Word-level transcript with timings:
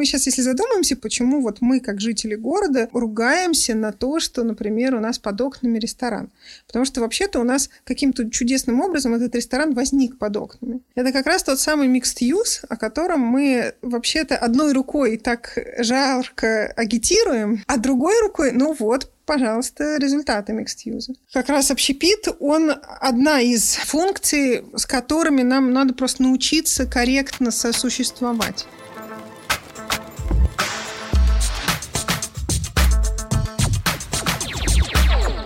мы 0.00 0.06
сейчас, 0.06 0.24
если 0.24 0.40
задумаемся, 0.40 0.96
почему 0.96 1.42
вот 1.42 1.58
мы, 1.60 1.78
как 1.78 2.00
жители 2.00 2.34
города, 2.34 2.88
ругаемся 2.94 3.74
на 3.74 3.92
то, 3.92 4.18
что, 4.18 4.44
например, 4.44 4.94
у 4.94 4.98
нас 4.98 5.18
под 5.18 5.38
окнами 5.42 5.78
ресторан. 5.78 6.30
Потому 6.66 6.86
что 6.86 7.02
вообще-то 7.02 7.38
у 7.38 7.44
нас 7.44 7.68
каким-то 7.84 8.30
чудесным 8.30 8.80
образом 8.80 9.12
этот 9.12 9.34
ресторан 9.34 9.74
возник 9.74 10.16
под 10.16 10.38
окнами. 10.38 10.80
Это 10.94 11.12
как 11.12 11.26
раз 11.26 11.42
тот 11.42 11.60
самый 11.60 11.86
mixed 11.88 12.22
use, 12.22 12.64
о 12.66 12.78
котором 12.78 13.20
мы 13.20 13.74
вообще-то 13.82 14.38
одной 14.38 14.72
рукой 14.72 15.18
так 15.18 15.58
жарко 15.80 16.72
агитируем, 16.78 17.62
а 17.66 17.76
другой 17.76 18.18
рукой, 18.22 18.52
ну 18.52 18.74
вот, 18.78 19.10
пожалуйста, 19.26 19.98
результаты 19.98 20.54
mixed 20.54 20.86
use. 20.86 21.14
Как 21.30 21.50
раз 21.50 21.70
общепит, 21.70 22.26
он 22.38 22.72
одна 23.00 23.42
из 23.42 23.74
функций, 23.74 24.64
с 24.74 24.86
которыми 24.86 25.42
нам 25.42 25.74
надо 25.74 25.92
просто 25.92 26.22
научиться 26.22 26.86
корректно 26.86 27.50
сосуществовать. 27.50 28.66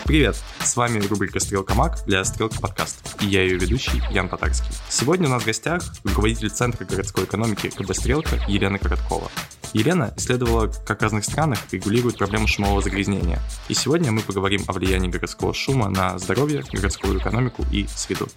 Привет! 0.05 0.37
С 0.61 0.77
вами 0.77 0.99
рубрика 0.99 1.41
«Стрелка 1.41 1.73
Мак» 1.73 2.05
для 2.05 2.23
«Стрелка 2.25 2.61
подкаст» 2.61 3.17
и 3.23 3.27
я 3.27 3.43
ее 3.43 3.57
ведущий 3.57 4.03
Ян 4.11 4.29
Татарский. 4.29 4.69
Сегодня 4.91 5.29
у 5.29 5.31
нас 5.31 5.43
в 5.43 5.47
гостях 5.47 5.83
руководитель 6.05 6.51
Центра 6.51 6.85
городской 6.85 7.25
экономики 7.25 7.71
КБ 7.71 7.95
«Стрелка» 7.95 8.37
Елена 8.47 8.79
Короткова. 8.79 9.31
Елена 9.73 10.13
исследовала, 10.19 10.67
как 10.67 10.99
в 10.99 11.03
разных 11.03 11.25
странах 11.25 11.59
регулируют 11.73 12.19
проблему 12.19 12.47
шумового 12.47 12.83
загрязнения. 12.83 13.41
И 13.69 13.75
сегодня 13.75 14.13
мы 14.13 14.21
поговорим 14.21 14.63
о 14.67 14.75
влиянии 14.75 15.09
городского 15.09 15.55
шума 15.55 15.89
на 15.89 16.19
здоровье, 16.19 16.63
городскую 16.71 17.19
экономику 17.19 17.65
и 17.73 17.87
среду. 17.87 18.29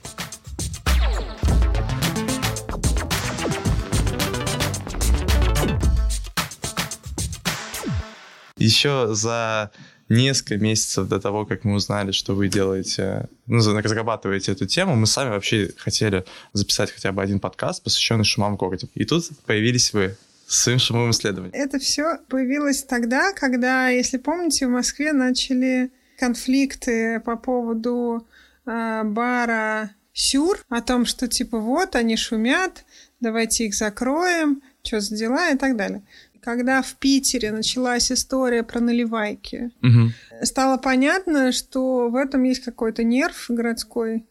Еще 8.55 9.09
за 9.11 9.71
несколько 10.09 10.57
месяцев 10.57 11.07
до 11.07 11.19
того, 11.19 11.45
как 11.45 11.63
мы 11.63 11.75
узнали, 11.75 12.11
что 12.11 12.33
вы 12.33 12.47
делаете, 12.47 13.27
ну, 13.45 13.57
разрабатываете 13.57 14.53
эту 14.53 14.65
тему, 14.65 14.95
мы 14.95 15.07
сами 15.07 15.29
вообще 15.29 15.71
хотели 15.77 16.25
записать 16.53 16.91
хотя 16.91 17.11
бы 17.11 17.21
один 17.21 17.39
подкаст, 17.39 17.83
посвященный 17.83 18.23
шумам 18.23 18.55
в 18.55 18.57
городе. 18.57 18.87
И 18.95 19.05
тут 19.05 19.29
появились 19.45 19.93
вы 19.93 20.15
с 20.47 20.63
своим 20.63 20.79
шумовым 20.79 21.11
исследованием. 21.11 21.53
Это 21.53 21.77
все 21.77 22.19
появилось 22.29 22.83
тогда, 22.83 23.33
когда, 23.33 23.89
если 23.89 24.17
помните, 24.17 24.67
в 24.67 24.71
Москве 24.71 25.11
начали 25.11 25.91
конфликты 26.17 27.19
по 27.19 27.35
поводу 27.35 28.25
э, 28.65 29.03
бара 29.03 29.91
Сюр, 30.13 30.57
о 30.69 30.81
том, 30.81 31.05
что 31.05 31.27
типа 31.27 31.59
вот 31.59 31.95
они 31.95 32.17
шумят, 32.17 32.85
давайте 33.19 33.65
их 33.65 33.75
закроем, 33.75 34.63
что 34.83 34.99
за 34.99 35.15
дела 35.15 35.51
и 35.51 35.57
так 35.57 35.75
далее 35.77 36.01
когда 36.47 36.81
в 36.81 36.95
Питере 36.95 37.51
началась 37.51 38.09
история 38.09 38.63
про 38.63 38.79
наливайки, 38.79 39.69
угу. 39.83 40.13
стало 40.43 40.77
понятно, 40.77 41.51
что 41.51 42.07
в 42.07 42.15
этом 42.15 42.43
есть 42.43 42.63
какой-то 42.63 43.03
нерв 43.03 43.47
городской. 43.49 44.25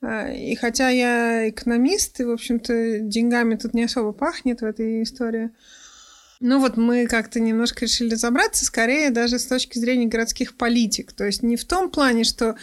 А, 0.00 0.30
и 0.30 0.54
хотя 0.54 0.90
я 0.90 1.48
экономист, 1.48 2.20
и, 2.20 2.24
в 2.24 2.30
общем-то, 2.30 3.00
деньгами 3.00 3.56
тут 3.56 3.74
не 3.74 3.82
особо 3.82 4.12
пахнет 4.12 4.60
в 4.60 4.64
этой 4.64 5.02
истории, 5.02 5.50
ну 6.38 6.60
вот 6.60 6.76
мы 6.76 7.08
как-то 7.08 7.40
немножко 7.40 7.86
решили 7.86 8.12
разобраться, 8.12 8.64
скорее 8.64 9.10
даже 9.10 9.40
с 9.40 9.46
точки 9.46 9.76
зрения 9.76 10.06
городских 10.06 10.56
политик. 10.56 11.12
То 11.14 11.24
есть 11.24 11.42
не 11.42 11.56
в 11.56 11.64
том 11.64 11.90
плане, 11.90 12.22
что 12.22 12.54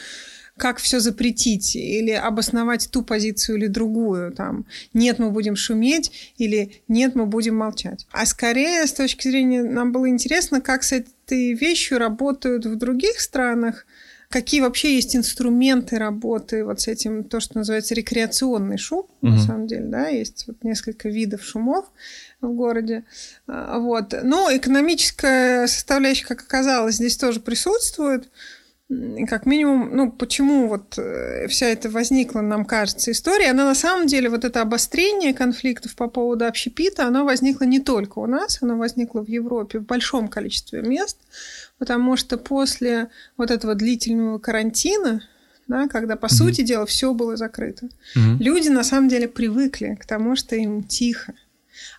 как 0.58 0.78
все 0.78 1.00
запретить 1.00 1.76
или 1.76 2.12
обосновать 2.12 2.90
ту 2.92 3.02
позицию 3.04 3.58
или 3.58 3.68
другую. 3.68 4.32
Там, 4.32 4.66
нет, 4.94 5.20
мы 5.20 5.32
будем 5.32 5.56
шуметь 5.56 6.34
или 6.38 6.84
нет, 6.88 7.16
мы 7.16 7.26
будем 7.26 7.56
молчать. 7.56 8.06
А 8.12 8.26
скорее, 8.26 8.86
с 8.86 8.94
точки 8.94 9.28
зрения, 9.28 9.64
нам 9.64 9.92
было 9.92 10.08
интересно, 10.08 10.62
как 10.62 10.84
с 10.84 10.92
этой 10.92 11.54
вещью 11.54 11.98
работают 11.98 12.66
в 12.66 12.76
других 12.76 13.20
странах, 13.20 13.86
какие 14.30 14.62
вообще 14.62 14.96
есть 14.96 15.16
инструменты 15.16 15.98
работы 15.98 16.66
вот 16.66 16.82
с 16.82 16.88
этим, 16.88 17.24
то, 17.24 17.40
что 17.40 17.58
называется 17.58 17.96
рекреационный 17.96 18.78
шум, 18.78 19.06
угу. 19.22 19.32
на 19.32 19.40
самом 19.40 19.68
деле, 19.68 19.86
да, 19.86 20.08
есть 20.08 20.46
вот 20.48 20.64
несколько 20.64 21.10
видов 21.10 21.44
шумов 21.44 21.86
в 22.42 22.52
городе. 22.52 23.06
А, 23.48 23.80
вот. 23.80 24.14
Но 24.24 24.50
экономическая 24.56 25.68
составляющая, 25.68 26.26
как 26.26 26.42
оказалось, 26.42 26.96
здесь 26.96 27.18
тоже 27.18 27.40
присутствует 27.40 28.30
как 29.28 29.46
минимум, 29.46 29.96
ну, 29.96 30.12
почему 30.12 30.68
вот 30.68 30.98
э, 30.98 31.48
вся 31.48 31.68
эта 31.68 31.90
возникла, 31.90 32.42
нам 32.42 32.66
кажется, 32.66 33.12
история, 33.12 33.52
она 33.52 33.66
на 33.66 33.76
самом 33.76 34.08
деле, 34.08 34.30
вот 34.30 34.46
это 34.46 34.62
обострение 34.62 35.34
конфликтов 35.34 35.96
по 35.96 36.08
поводу 36.08 36.46
общепита, 36.46 37.06
оно 37.08 37.26
возникло 37.26 37.66
не 37.66 37.80
только 37.80 38.20
у 38.20 38.26
нас, 38.26 38.60
оно 38.62 38.78
возникло 38.78 39.22
в 39.24 39.28
Европе 39.28 39.80
в 39.80 39.86
большом 39.86 40.28
количестве 40.28 40.82
мест, 40.82 41.18
потому 41.78 42.18
что 42.18 42.38
после 42.38 43.10
вот 43.38 43.52
этого 43.52 43.76
длительного 43.76 44.40
карантина, 44.40 45.22
да, 45.68 45.88
когда, 45.88 46.16
по 46.16 46.26
mm-hmm. 46.26 46.30
сути 46.30 46.62
дела, 46.62 46.86
все 46.86 47.14
было 47.14 47.38
закрыто, 47.38 47.88
mm-hmm. 48.16 48.38
люди 48.40 48.70
на 48.70 48.84
самом 48.84 49.08
деле 49.08 49.28
привыкли 49.28 49.98
к 50.00 50.06
тому, 50.06 50.36
что 50.36 50.56
им 50.56 50.84
тихо. 50.84 51.34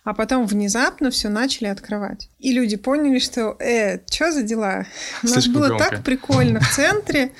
А 0.03 0.13
потом 0.13 0.45
внезапно 0.45 1.09
все 1.09 1.29
начали 1.29 1.67
открывать. 1.67 2.29
И 2.39 2.53
люди 2.53 2.77
поняли, 2.77 3.19
что, 3.19 3.55
э, 3.59 3.99
что 4.09 4.31
за 4.31 4.43
дела? 4.43 4.85
У 5.23 5.27
нас 5.27 5.47
было 5.47 5.67
громко. 5.67 5.89
так 5.89 6.03
прикольно 6.03 6.59
в 6.59 6.69
центре. 6.69 7.31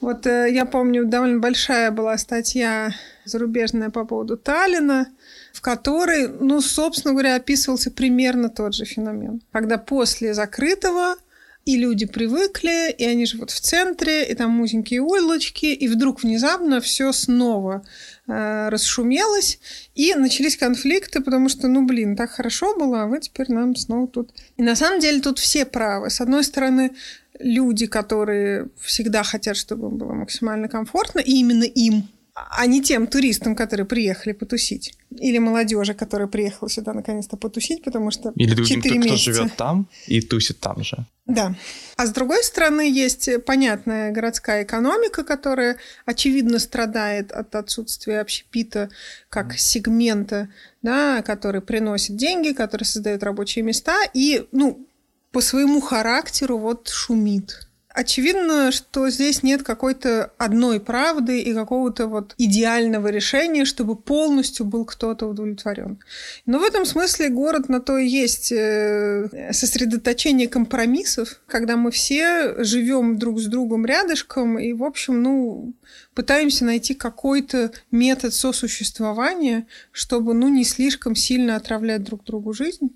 Вот 0.00 0.26
э, 0.26 0.52
я 0.52 0.64
помню, 0.64 1.04
довольно 1.04 1.38
большая 1.38 1.90
была 1.90 2.16
статья 2.18 2.92
зарубежная 3.24 3.90
по 3.90 4.04
поводу 4.04 4.36
Таллина, 4.36 5.06
в 5.52 5.60
которой, 5.60 6.28
ну, 6.28 6.60
собственно 6.60 7.12
говоря, 7.12 7.36
описывался 7.36 7.90
примерно 7.90 8.48
тот 8.48 8.74
же 8.74 8.84
феномен. 8.84 9.42
Когда 9.52 9.78
после 9.78 10.34
закрытого 10.34 11.16
и 11.64 11.76
люди 11.76 12.06
привыкли, 12.06 12.90
и 12.90 13.04
они 13.04 13.26
живут 13.26 13.50
в 13.50 13.60
центре, 13.60 14.24
и 14.24 14.34
там 14.34 14.60
узенькие 14.60 15.00
улочки, 15.00 15.66
и 15.66 15.86
вдруг 15.86 16.22
внезапно 16.22 16.80
все 16.80 17.12
снова 17.12 17.84
э, 18.26 18.68
расшумелось, 18.68 19.58
и 19.94 20.14
начались 20.14 20.56
конфликты, 20.56 21.20
потому 21.20 21.48
что, 21.48 21.68
ну, 21.68 21.86
блин, 21.86 22.16
так 22.16 22.30
хорошо 22.30 22.76
было, 22.76 23.02
а 23.02 23.06
вы 23.06 23.20
теперь 23.20 23.50
нам 23.50 23.76
снова 23.76 24.06
тут... 24.06 24.30
И 24.56 24.62
на 24.62 24.76
самом 24.76 25.00
деле 25.00 25.20
тут 25.20 25.38
все 25.38 25.64
правы. 25.64 26.10
С 26.10 26.20
одной 26.20 26.44
стороны, 26.44 26.92
люди, 27.38 27.86
которые 27.86 28.68
всегда 28.80 29.22
хотят, 29.22 29.56
чтобы 29.56 29.90
было 29.90 30.12
максимально 30.12 30.68
комфортно, 30.68 31.20
и 31.20 31.32
именно 31.32 31.64
им 31.64 32.08
а 32.50 32.66
не 32.66 32.82
тем 32.82 33.06
туристам, 33.06 33.54
которые 33.54 33.86
приехали 33.86 34.32
потусить. 34.32 34.94
Или 35.10 35.38
молодежи, 35.38 35.94
которая 35.94 36.28
приехала 36.28 36.68
сюда 36.68 36.92
наконец-то 36.92 37.36
потусить, 37.36 37.82
потому 37.84 38.10
что 38.10 38.32
Или 38.36 38.54
другим, 38.54 38.80
кто, 38.80 38.94
месяца... 38.94 39.08
кто 39.08 39.16
живет 39.16 39.56
там 39.56 39.88
и 40.06 40.20
тусит 40.20 40.60
там 40.60 40.82
же. 40.82 41.06
Да. 41.26 41.54
А 41.96 42.06
с 42.06 42.10
другой 42.10 42.42
стороны, 42.42 42.90
есть 42.90 43.28
понятная 43.44 44.10
городская 44.10 44.64
экономика, 44.64 45.22
которая, 45.22 45.76
очевидно, 46.04 46.58
страдает 46.58 47.30
от 47.30 47.54
отсутствия 47.54 48.20
общепита 48.20 48.90
как 49.28 49.56
сегмента, 49.56 50.48
да, 50.82 51.22
который 51.22 51.60
приносит 51.60 52.16
деньги, 52.16 52.52
который 52.52 52.84
создает 52.84 53.22
рабочие 53.22 53.64
места 53.64 53.96
и, 54.14 54.46
ну, 54.52 54.86
по 55.30 55.40
своему 55.40 55.80
характеру 55.80 56.58
вот 56.58 56.88
шумит. 56.88 57.68
Очевидно, 57.94 58.72
что 58.72 59.10
здесь 59.10 59.42
нет 59.42 59.62
какой-то 59.62 60.32
одной 60.38 60.80
правды 60.80 61.40
и 61.40 61.52
какого-то 61.52 62.06
вот 62.06 62.34
идеального 62.38 63.08
решения, 63.08 63.66
чтобы 63.66 63.96
полностью 63.96 64.64
был 64.64 64.86
кто-то 64.86 65.26
удовлетворен. 65.26 65.98
Но 66.46 66.58
в 66.58 66.62
этом 66.62 66.86
смысле 66.86 67.28
город 67.28 67.68
на 67.68 67.80
то 67.80 67.98
и 67.98 68.06
есть 68.06 68.50
э, 68.50 69.50
сосредоточение 69.52 70.48
компромиссов, 70.48 71.40
когда 71.46 71.76
мы 71.76 71.90
все 71.90 72.64
живем 72.64 73.18
друг 73.18 73.38
с 73.40 73.44
другом 73.44 73.84
рядышком 73.84 74.58
и, 74.58 74.72
в 74.72 74.84
общем, 74.84 75.22
ну, 75.22 75.74
пытаемся 76.14 76.64
найти 76.64 76.94
какой-то 76.94 77.72
метод 77.90 78.32
сосуществования, 78.32 79.66
чтобы, 79.90 80.32
ну, 80.32 80.48
не 80.48 80.64
слишком 80.64 81.14
сильно 81.14 81.56
отравлять 81.56 82.02
друг 82.02 82.24
другу 82.24 82.54
жизнь 82.54 82.90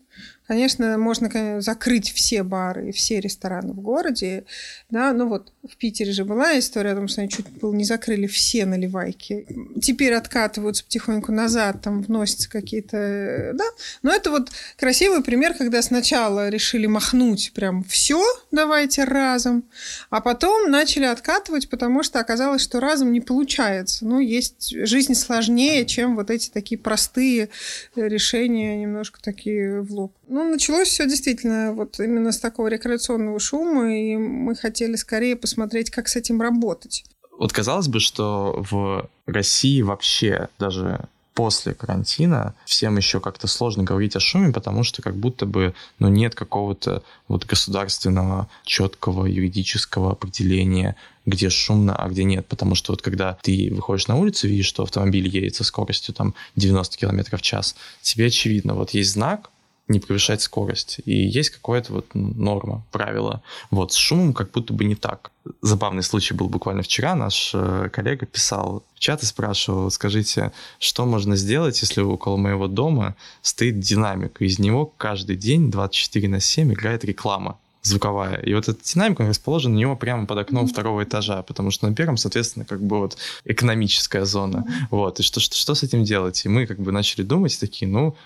Конечно, 0.46 0.96
можно 0.96 1.28
конечно, 1.28 1.60
закрыть 1.60 2.12
все 2.12 2.43
бары 2.43 2.90
и 2.90 2.93
все 2.93 3.20
рестораны 3.20 3.72
в 3.72 3.81
городе, 3.81 4.44
да, 4.90 5.12
ну 5.12 5.28
вот 5.28 5.52
в 5.69 5.76
Питере 5.76 6.12
же 6.12 6.25
была 6.25 6.56
история 6.58 6.93
о 6.93 6.96
том, 6.96 7.08
что 7.08 7.20
они 7.20 7.31
чуть 7.31 7.48
было 7.48 7.75
не 7.75 7.84
закрыли 7.84 8.26
все 8.26 8.64
наливайки. 8.64 9.46
Теперь 9.82 10.14
откатываются 10.14 10.84
потихоньку 10.84 11.32
назад, 11.32 11.82
там 11.82 12.02
вносятся 12.02 12.48
какие-то, 12.48 13.52
да, 13.54 13.64
но 14.02 14.12
это 14.12 14.31
вот 14.31 14.50
красивый 14.76 15.22
пример, 15.22 15.54
когда 15.54 15.82
сначала 15.82 16.49
решили 16.49 16.87
махнуть 16.87 17.52
прям 17.52 17.82
все, 17.84 18.22
давайте 18.52 19.04
разом, 19.04 19.64
а 20.10 20.20
потом 20.20 20.70
начали 20.70 21.04
откатывать, 21.06 21.69
потому 21.69 22.02
что 22.02 22.20
оказалось, 22.20 22.62
что 22.62 22.78
разом 22.78 23.12
не 23.12 23.20
получается. 23.20 24.06
Ну, 24.06 24.20
есть 24.20 24.70
жизнь 24.87 25.14
сложнее, 25.14 25.87
чем 25.87 26.14
вот 26.16 26.31
эти 26.31 26.50
такие 26.50 26.78
простые 26.78 27.49
решения, 27.96 28.76
немножко 28.76 29.20
такие 29.20 29.81
в 29.81 29.92
лоб. 29.92 30.15
Ну, 30.28 30.50
началось 30.50 30.88
все 30.88 31.06
действительно 31.06 31.73
вот 31.73 32.00
именно 32.00 32.32
с 32.32 32.38
такого 32.38 32.69
рекреационного 32.69 33.38
шума, 33.38 33.94
и 33.96 34.17
мы 34.17 34.56
хотели 34.56 34.96
скорее 34.96 35.37
посмотреть, 35.37 35.90
как 35.90 36.08
с 36.08 36.17
этим 36.17 36.43
работать. 36.43 37.05
Вот 37.38 37.52
казалось 37.52 37.88
бы, 37.88 38.00
что 38.00 38.64
в 38.69 39.08
России 39.26 39.82
вообще 39.82 40.49
даже 40.58 41.06
после 41.34 41.75
карантина 41.75 42.55
всем 42.64 42.96
еще 42.96 43.20
как-то 43.20 43.46
сложно 43.46 43.84
говорить 43.84 44.17
о 44.17 44.20
шуме, 44.20 44.52
потому 44.52 44.82
что 44.84 45.02
как 45.02 45.14
будто 45.14 45.44
бы 45.44 45.75
ну, 45.99 46.08
нет 46.08 46.34
какого-то 46.34 47.02
вот 47.28 47.44
государственного 47.44 48.49
четкого 48.64 49.26
юридического 49.26 50.12
определения, 50.12 50.96
где 51.26 51.50
шумно, 51.50 51.94
а 51.94 52.08
где 52.08 52.25
нет. 52.25 52.46
Потому 52.46 52.75
что 52.75 52.93
вот 52.93 53.02
когда 53.02 53.37
ты 53.43 53.70
выходишь 53.70 54.08
на 54.08 54.17
улицу, 54.17 54.49
видишь, 54.49 54.67
что 54.67 54.82
автомобиль 54.82 55.28
едет 55.28 55.56
со 55.56 55.64
скоростью 55.64 56.14
там 56.14 56.34
90 56.56 56.96
км 56.96 57.37
в 57.37 57.43
час, 57.43 57.76
тебе 58.00 58.26
очевидно, 58.26 58.75
вот 58.75 58.90
есть 58.90 59.12
знак, 59.12 59.50
не 59.88 60.00
превышать 60.00 60.43
скорость. 60.43 61.00
И 61.05 61.12
есть 61.12 61.50
какая-то 61.50 61.93
вот 61.93 62.06
норма, 62.15 62.83
правило. 62.91 63.43
Вот 63.71 63.93
с 63.93 63.97
шумом 63.97 64.33
как 64.33 64.50
будто 64.50 64.73
бы 64.73 64.85
не 64.85 64.97
так. 64.97 65.31
Забавный 65.62 66.03
случай 66.03 66.35
был 66.35 66.49
буквально 66.49 66.83
вчера. 66.83 67.15
Наш 67.15 67.53
э, 67.55 67.88
коллега 67.93 68.27
писал 68.27 68.83
в 68.94 68.99
чат 68.99 69.23
и 69.23 69.27
спрашивал, 69.27 69.91
скажите, 69.91 70.53
что 70.81 71.06
можно 71.06 71.37
сделать, 71.37 71.81
если 71.81 72.00
около 72.00 72.37
моего 72.37 72.67
дома 72.67 73.15
стоит 73.43 73.79
динамик, 73.79 74.43
из 74.43 74.59
него 74.59 74.93
каждый 74.97 75.37
день 75.37 75.71
24 75.71 76.29
на 76.29 76.41
7 76.41 76.73
играет 76.73 77.05
реклама 77.05 77.59
звуковая. 77.87 78.41
И 78.41 78.55
вот 78.55 78.69
этот 78.69 78.83
динамик, 78.83 79.21
он 79.21 79.29
расположен 79.29 79.73
у 79.73 79.79
него 79.79 79.97
прямо 79.97 80.27
под 80.27 80.38
окном 80.38 80.65
mm-hmm. 80.65 80.69
второго 80.69 81.05
этажа, 81.05 81.43
потому 81.43 81.71
что 81.71 81.88
на 81.88 81.94
первом, 81.94 82.17
соответственно, 82.17 82.65
как 82.65 82.83
бы 82.83 82.99
вот 82.99 83.17
экономическая 83.44 84.25
зона. 84.25 84.65
Mm-hmm. 84.67 84.87
Вот, 84.91 85.21
и 85.21 85.23
что, 85.23 85.41
что, 85.41 85.56
что 85.56 85.75
с 85.75 85.83
этим 85.83 86.05
делать? 86.05 86.44
И 86.44 86.49
мы 86.49 86.67
как 86.67 86.81
бы 86.81 86.93
начали 86.93 87.23
думать 87.23 87.59
такие, 87.61 87.91
ну, 87.91 88.17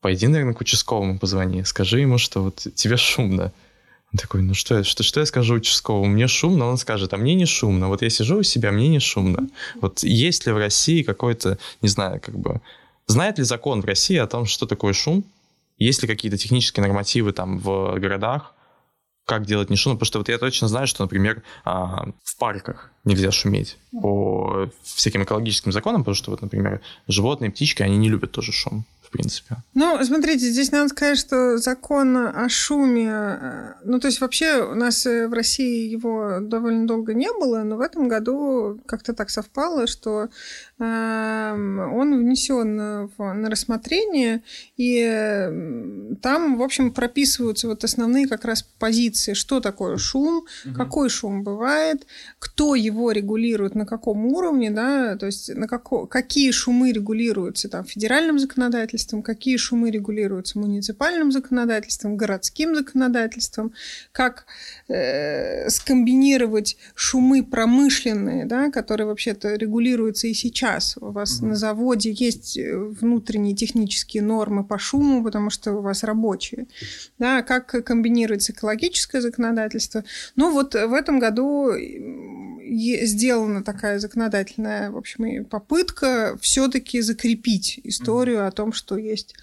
пойди, 0.00 0.26
наверное, 0.26 0.54
к 0.54 0.60
участковому 0.60 1.18
позвони, 1.18 1.64
скажи 1.64 2.00
ему, 2.00 2.18
что 2.18 2.44
вот 2.44 2.66
тебе 2.74 2.96
шумно. 2.96 3.52
Он 4.12 4.18
такой, 4.18 4.40
ну 4.40 4.54
что, 4.54 4.84
что, 4.84 5.02
что 5.02 5.20
я 5.20 5.26
скажу 5.26 5.54
участковому? 5.54 6.06
Мне 6.06 6.28
шумно, 6.28 6.66
он 6.66 6.78
скажет, 6.78 7.12
а 7.12 7.18
мне 7.18 7.34
не 7.34 7.44
шумно. 7.44 7.88
Вот 7.88 8.00
я 8.00 8.08
сижу 8.08 8.38
у 8.38 8.42
себя, 8.42 8.72
мне 8.72 8.88
не 8.88 9.00
шумно. 9.00 9.48
Вот 9.80 10.02
есть 10.02 10.46
ли 10.46 10.52
в 10.52 10.56
России 10.56 11.02
какой-то, 11.02 11.58
не 11.82 11.88
знаю, 11.88 12.20
как 12.20 12.38
бы, 12.38 12.60
знает 13.06 13.38
ли 13.38 13.44
закон 13.44 13.82
в 13.82 13.84
России 13.84 14.16
о 14.16 14.26
том, 14.26 14.46
что 14.46 14.66
такое 14.66 14.94
шум? 14.94 15.24
Есть 15.76 16.02
ли 16.02 16.08
какие-то 16.08 16.38
технические 16.38 16.84
нормативы 16.86 17.32
там 17.32 17.58
в 17.58 17.98
городах? 17.98 18.54
Как 19.26 19.44
делать 19.44 19.68
не 19.68 19.76
шумно? 19.76 19.96
Потому 19.96 20.06
что 20.06 20.18
вот 20.20 20.28
я 20.30 20.38
точно 20.38 20.68
знаю, 20.68 20.86
что, 20.86 21.04
например, 21.04 21.42
а, 21.64 22.08
в 22.24 22.38
парках 22.38 22.90
нельзя 23.04 23.30
шуметь 23.30 23.76
по 23.92 24.70
всяким 24.82 25.22
экологическим 25.22 25.70
законам, 25.70 26.00
потому 26.00 26.14
что, 26.14 26.30
вот, 26.30 26.40
например, 26.40 26.80
животные, 27.08 27.50
птички, 27.50 27.82
они 27.82 27.98
не 27.98 28.08
любят 28.08 28.32
тоже 28.32 28.52
шум 28.52 28.86
в 29.08 29.10
принципе. 29.10 29.56
Ну, 29.72 29.98
смотрите, 30.04 30.50
здесь 30.50 30.70
надо 30.70 30.88
сказать, 30.88 31.18
что 31.18 31.56
закон 31.56 32.16
о 32.16 32.48
шуме, 32.50 33.08
э, 33.10 33.72
ну, 33.84 33.98
то 34.00 34.08
есть 34.08 34.20
вообще 34.20 34.62
у 34.62 34.74
нас 34.74 35.06
э, 35.06 35.28
в 35.28 35.32
России 35.32 35.88
его 35.88 36.40
довольно 36.40 36.86
долго 36.86 37.14
не 37.14 37.32
было, 37.32 37.62
но 37.62 37.76
в 37.76 37.80
этом 37.80 38.06
году 38.08 38.78
как-то 38.84 39.14
так 39.14 39.30
совпало, 39.30 39.86
что 39.86 40.28
э, 40.78 41.52
он 41.94 42.18
внесен 42.18 43.08
в, 43.16 43.32
на 43.32 43.48
рассмотрение, 43.48 44.42
и 44.76 46.18
там, 46.20 46.58
в 46.58 46.62
общем, 46.62 46.92
прописываются 46.92 47.66
вот 47.66 47.84
основные 47.84 48.28
как 48.28 48.44
раз 48.44 48.62
позиции, 48.78 49.32
что 49.32 49.60
такое 49.60 49.96
шум, 49.96 50.44
угу. 50.66 50.74
какой 50.74 51.08
шум 51.08 51.44
бывает, 51.44 52.06
кто 52.38 52.74
его 52.74 53.10
регулирует, 53.12 53.74
на 53.74 53.86
каком 53.86 54.26
уровне, 54.26 54.70
да, 54.70 55.16
то 55.16 55.26
есть 55.26 55.54
на 55.54 55.66
како, 55.66 56.06
какие 56.06 56.50
шумы 56.50 56.92
регулируются 56.92 57.70
там 57.70 57.84
федеральным 57.84 58.38
законодательством, 58.38 58.97
законодательством, 58.98 59.22
какие 59.22 59.56
шумы 59.56 59.90
регулируются 59.90 60.58
муниципальным 60.58 61.32
законодательством, 61.32 62.16
городским 62.16 62.74
законодательством, 62.74 63.72
как 64.12 64.46
э, 64.88 65.68
скомбинировать 65.70 66.76
шумы 66.94 67.42
промышленные, 67.42 68.44
да, 68.44 68.70
которые 68.70 69.06
вообще-то 69.06 69.54
регулируются 69.54 70.26
и 70.26 70.34
сейчас. 70.34 70.96
У 71.00 71.10
вас 71.10 71.38
угу. 71.38 71.48
на 71.48 71.54
заводе 71.54 72.10
есть 72.10 72.58
э, 72.58 72.76
внутренние 72.76 73.54
технические 73.54 74.22
нормы 74.22 74.64
по 74.64 74.78
шуму, 74.78 75.22
потому 75.24 75.50
что 75.50 75.72
у 75.72 75.82
вас 75.82 76.04
рабочие. 76.04 76.66
Да, 77.18 77.42
как 77.42 77.84
комбинируется 77.84 78.52
экологическое 78.52 79.20
законодательство. 79.20 80.04
Ну 80.36 80.52
вот 80.52 80.74
в 80.74 80.92
этом 80.92 81.18
году 81.18 81.72
сделана 82.68 83.62
такая 83.62 83.98
законодательная, 83.98 84.90
в 84.90 84.96
общем, 84.96 85.44
попытка 85.44 86.36
все-таки 86.40 87.00
закрепить 87.00 87.80
историю 87.84 88.46
о 88.46 88.50
том, 88.50 88.72
что 88.72 88.87
есть 88.96 89.34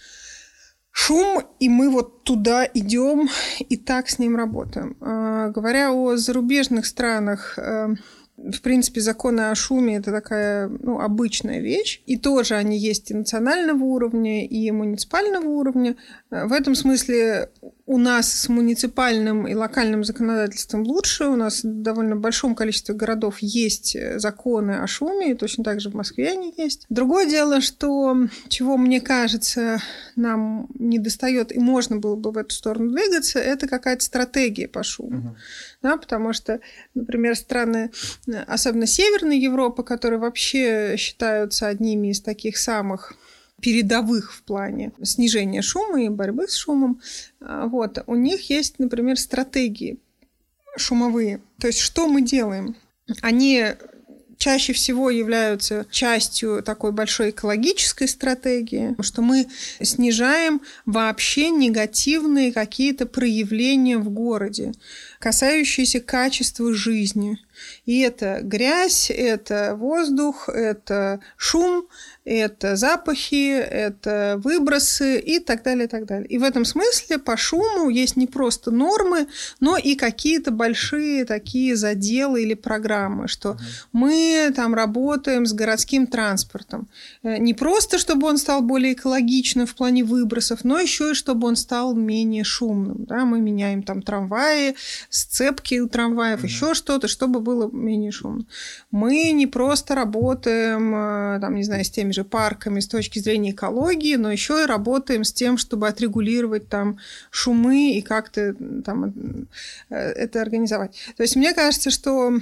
шум, 0.92 1.44
и 1.59 1.68
мы 1.68 1.89
вот 1.89 2.24
туда 2.24 2.65
идем 2.74 3.30
и 3.59 3.75
так 3.75 4.09
с 4.09 4.18
ним 4.18 4.38
работаем. 4.38 4.95
А, 5.01 5.50
говоря 5.50 5.92
о 5.92 6.15
зарубежных 6.15 6.86
странах, 6.86 7.59
э, 7.59 7.95
в 8.38 8.62
принципе, 8.62 9.01
законы 9.01 9.42
о 9.51 9.56
шуме– 9.56 9.95
это 9.97 10.12
такая 10.12 10.68
ну, 10.68 11.00
обычная 11.00 11.59
вещь. 11.62 12.01
И 12.06 12.18
тоже 12.18 12.56
они 12.56 12.77
есть 12.77 13.12
и 13.12 13.13
национального 13.13 13.83
уровня, 13.83 14.45
и 14.45 14.71
муниципального 14.71 15.47
уровня. 15.47 15.95
В 16.30 16.51
этом 16.51 16.75
смысле 16.75 17.50
у 17.88 18.00
нас 18.00 18.34
с 18.34 18.50
муниципальным 18.50 19.48
и 19.48 19.54
локальным 19.54 20.04
законодательством 20.04 20.84
лучше. 20.84 21.26
У 21.26 21.36
нас 21.36 21.64
в 21.64 21.82
довольно 21.82 22.16
большом 22.16 22.56
количестве 22.56 22.96
городов 22.96 23.38
есть 23.40 23.96
законы 24.20 24.72
о 24.72 24.88
шуме, 24.88 25.32
и 25.32 25.36
точно 25.36 25.64
так 25.64 25.80
же 25.80 25.92
в 25.92 25.94
Москве 25.94 26.32
они 26.32 26.52
есть. 26.58 26.86
Другое 26.90 27.28
дело, 27.28 27.62
что 27.62 28.18
чего, 28.48 28.78
мне 28.78 29.02
кажется, 29.02 29.80
нам 30.16 30.68
не 30.80 30.98
достает, 30.98 31.56
и 31.56 31.60
можно 31.60 31.98
было 31.98 32.16
бы 32.16 32.32
в 32.32 32.38
эту 32.38 32.56
сторону 32.56 32.92
двигаться, 32.92 33.38
это 33.38 33.68
какая-то 33.68 34.04
стратегия 34.04 34.68
по 34.68 34.81
шуму. 34.84 35.18
Угу. 35.18 35.36
Да, 35.84 35.98
потому 35.98 36.34
что, 36.34 36.62
например, 36.96 37.36
страны, 37.36 37.92
особенно 38.48 38.88
Северной 38.88 39.38
Европы, 39.38 39.84
которые 39.84 40.20
вообще 40.20 40.96
считаются 40.98 41.68
одними 41.68 42.08
из 42.08 42.22
таких 42.22 42.58
самых 42.58 43.14
передовых 43.62 44.34
в 44.34 44.44
плане 44.44 44.92
снижения 45.02 45.62
шума 45.62 46.04
и 46.04 46.10
борьбы 46.10 46.48
с 46.48 46.56
шумом. 46.56 47.02
А, 47.40 47.68
вот. 47.68 48.04
У 48.07 48.16
них 48.16 48.50
есть, 48.50 48.80
например, 48.80 49.18
стратегии 49.18 49.98
шумовые. 50.78 51.42
То 51.60 51.68
есть 51.68 51.80
что 51.80 52.07
мы 52.07 52.22
делаем? 52.22 52.75
Они 53.22 53.63
чаще 54.38 54.74
всего 54.74 55.10
являются 55.10 55.86
частью 55.90 56.62
такой 56.63 56.92
большой 56.92 57.30
экологической 57.30 58.07
стратегии, 58.07 58.96
что 59.02 59.22
мы 59.22 59.48
снижаем 59.81 60.62
вообще 60.86 61.50
негативные 61.50 62.52
какие-то 62.52 63.06
проявления 63.06 63.98
в 63.98 64.10
городе, 64.10 64.74
касающиеся 65.19 66.00
качества 66.00 66.74
жизни. 66.74 67.40
И 67.86 68.00
это 68.00 68.40
грязь, 68.42 69.12
это 69.12 69.75
воздух, 69.75 70.50
это 70.50 71.19
шум, 71.38 71.88
это 72.25 72.75
запахи, 72.75 73.52
это 73.52 74.40
выбросы 74.44 75.19
и 75.19 75.40
так 75.40 75.63
далее, 75.63 75.86
и 75.86 75.88
так 75.88 76.06
далее. 76.06 76.28
И 76.28 76.38
в 76.40 76.44
этом 76.44 76.66
смысле 76.66 77.19
по 77.19 77.38
шуму 77.38 77.90
есть 77.90 78.16
не 78.16 78.25
просто 78.25 78.72
нормы, 78.72 79.28
но 79.59 79.78
и 79.78 79.95
какие-то 79.95 80.52
большие 80.52 81.26
такие 81.26 81.76
заделы 81.76 82.42
или 82.42 82.56
программы, 82.56 83.28
что 83.28 83.52
uh 83.52 83.56
мы 83.94 84.52
там 84.56 84.74
работаем 84.74 85.45
с 85.45 85.54
городским 85.54 86.07
транспортом. 86.07 86.88
Э, 87.24 87.38
не 87.38 87.54
просто, 87.54 87.97
чтобы 87.97 88.28
он 88.28 88.38
стал 88.38 88.62
более 88.62 88.94
экологичным 88.94 89.68
в 89.68 89.76
плане 89.76 90.04
выбросов, 90.04 90.64
но 90.64 90.80
еще 90.80 91.12
и 91.12 91.14
чтобы 91.14 91.47
он 91.47 91.56
стал 91.56 91.94
менее 91.94 92.44
шумным. 92.44 93.06
Да? 93.06 93.26
Мы 93.26 93.40
меняем 93.40 93.83
там 93.83 94.02
трамваи, 94.02 94.76
сцепки 95.09 95.80
у 95.80 95.88
трамваев, 95.88 96.44
uh 96.44 96.45
еще 96.45 96.74
что-то, 96.74 97.07
чтобы 97.07 97.40
было 97.45 97.69
менее 97.71 98.11
шумно. 98.11 98.45
Мы 98.92 99.31
не 99.31 99.47
просто 99.47 99.95
работаем, 99.95 100.94
э, 100.94 101.40
там, 101.40 101.56
не 101.56 101.64
знаю, 101.64 101.85
с 101.85 101.90
теми 101.90 102.11
же 102.11 102.23
парками 102.23 102.81
с 102.81 102.87
точки 102.87 103.19
зрения 103.19 103.52
экологии, 103.52 104.16
но 104.16 104.31
еще 104.31 104.64
и 104.64 104.66
работаем 104.66 105.23
с 105.23 105.31
тем, 105.31 105.57
чтобы 105.57 105.87
отрегулировать 105.87 106.68
там 106.68 106.97
шумы 107.30 107.94
и 107.94 108.02
как-то 108.02 108.54
там 108.83 109.14
э, 109.90 109.95
это 109.95 110.42
организовать. 110.42 110.97
То 111.16 111.23
есть 111.23 111.35
мне 111.35 111.54
кажется, 111.54 111.92
что 111.92 112.33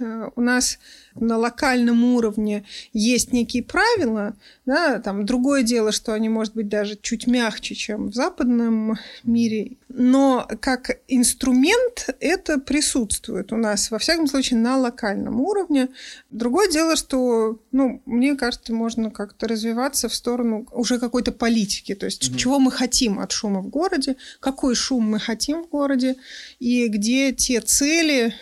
э, 0.00 0.30
у 0.34 0.40
нас 0.40 0.78
на 1.20 1.36
локальном 1.36 2.04
уровне 2.04 2.64
есть 2.92 3.32
некие 3.32 3.62
правила, 3.62 4.34
да, 4.66 5.00
там 5.00 5.26
другое 5.26 5.62
дело, 5.62 5.92
что 5.92 6.12
они, 6.12 6.28
может 6.28 6.54
быть, 6.54 6.68
даже 6.68 6.96
чуть 7.00 7.26
мягче, 7.26 7.74
чем 7.74 8.10
в 8.10 8.14
западном 8.14 8.98
мире, 9.24 9.72
но 9.88 10.48
как 10.60 10.98
инструмент 11.08 12.10
это 12.20 12.58
присутствует 12.58 13.52
у 13.52 13.56
нас, 13.56 13.90
во 13.90 13.98
всяком 13.98 14.26
случае, 14.26 14.37
на 14.54 14.76
локальном 14.78 15.40
уровне. 15.40 15.88
Другое 16.30 16.70
дело, 16.70 16.96
что, 16.96 17.58
ну, 17.72 18.02
мне 18.06 18.36
кажется, 18.36 18.72
можно 18.72 19.10
как-то 19.10 19.48
развиваться 19.48 20.08
в 20.08 20.14
сторону 20.14 20.66
уже 20.72 20.98
какой-то 20.98 21.32
политики, 21.32 21.94
то 21.94 22.06
есть 22.06 22.30
mm-hmm. 22.30 22.36
чего 22.36 22.58
мы 22.58 22.70
хотим 22.70 23.18
от 23.18 23.32
шума 23.32 23.60
в 23.60 23.68
городе, 23.68 24.16
какой 24.40 24.74
шум 24.74 25.04
мы 25.10 25.20
хотим 25.20 25.64
в 25.64 25.68
городе, 25.68 26.16
и 26.58 26.88
где 26.88 27.32
те 27.32 27.60
цели, 27.60 28.34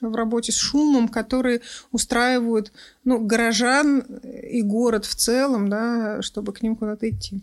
в 0.00 0.14
работе 0.16 0.52
с 0.52 0.56
шумом, 0.56 1.08
которые 1.08 1.60
устраивают 1.92 2.72
ну, 3.04 3.24
горожан 3.24 4.00
и 4.00 4.62
город 4.62 5.04
в 5.04 5.14
целом, 5.14 5.68
да, 5.68 6.20
чтобы 6.22 6.52
к 6.52 6.62
ним 6.62 6.76
куда-то 6.76 7.08
идти. 7.08 7.40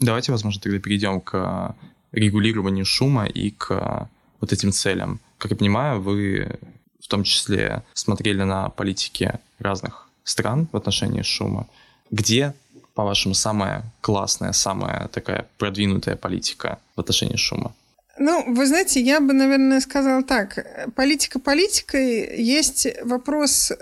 Давайте, 0.00 0.32
возможно, 0.32 0.60
тогда 0.60 0.78
перейдем 0.78 1.20
к 1.20 1.76
регулированию 2.10 2.84
шума 2.84 3.26
и 3.26 3.50
к 3.50 4.08
вот 4.42 4.52
этим 4.52 4.72
целям. 4.72 5.20
Как 5.38 5.52
я 5.52 5.56
понимаю, 5.56 6.02
вы 6.02 6.58
в 7.00 7.08
том 7.08 7.24
числе 7.24 7.82
смотрели 7.94 8.42
на 8.42 8.68
политики 8.68 9.38
разных 9.58 10.08
стран 10.24 10.68
в 10.72 10.76
отношении 10.76 11.22
шума. 11.22 11.66
Где, 12.10 12.52
по-вашему, 12.94 13.34
самая 13.34 13.84
классная, 14.00 14.52
самая 14.52 15.08
такая 15.08 15.46
продвинутая 15.58 16.16
политика 16.16 16.78
в 16.96 17.00
отношении 17.00 17.36
шума? 17.36 17.72
Ну, 18.18 18.54
вы 18.54 18.66
знаете, 18.66 19.00
я 19.00 19.20
бы, 19.20 19.32
наверное, 19.32 19.80
сказала 19.80 20.22
так. 20.22 20.66
Политика 20.94 21.38
политикой. 21.38 22.36
Есть 22.42 22.86
вопрос 23.04 23.72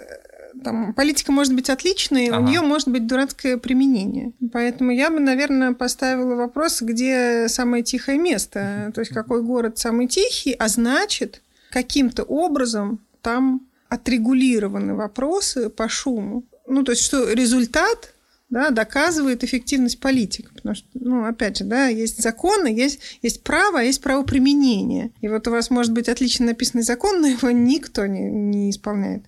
там, 0.63 0.95
политика 0.95 1.33
может 1.33 1.55
быть 1.55 1.71
отличной, 1.71 2.29
ага. 2.29 2.39
у 2.39 2.47
нее 2.47 2.61
может 2.61 2.89
быть 2.89 3.07
дурацкое 3.07 3.57
применение. 3.57 4.33
Поэтому 4.53 4.91
я 4.91 5.11
бы, 5.11 5.21
наверное, 5.21 5.73
поставила 5.73 6.35
вопрос, 6.35 6.83
где 6.83 7.49
самое 7.49 7.83
тихое 7.83 8.19
место. 8.19 8.93
То 8.95 9.01
есть 9.01 9.13
какой 9.13 9.43
город 9.43 9.79
самый 9.79 10.07
тихий, 10.07 10.53
а 10.53 10.69
значит, 10.69 11.43
каким-то 11.71 12.23
образом 12.23 13.01
там 13.23 13.63
отрегулированы 13.89 14.95
вопросы 14.95 15.69
по 15.69 15.89
шуму. 15.89 16.45
Ну, 16.67 16.85
то 16.85 16.93
есть, 16.93 17.05
что 17.05 17.33
результат 17.33 18.15
да, 18.51 18.71
доказывает 18.71 19.45
эффективность 19.45 20.01
политик. 20.01 20.53
Потому 20.53 20.75
что, 20.75 20.87
ну, 20.95 21.25
опять 21.25 21.59
же, 21.59 21.65
да, 21.65 21.87
есть 21.87 22.21
законы, 22.21 22.67
есть, 22.67 23.01
есть 23.23 23.43
право, 23.43 23.81
а 23.81 23.83
есть 23.83 24.03
правоприменение. 24.03 25.13
И 25.21 25.29
вот 25.29 25.47
у 25.47 25.53
вас 25.53 25.71
может 25.71 25.93
быть 25.93 26.09
отлично 26.09 26.47
написанный 26.47 26.83
закон, 26.83 27.21
но 27.21 27.29
его 27.29 27.51
никто 27.51 28.07
не, 28.07 28.23
не 28.23 28.71
исполняет. 28.71 29.23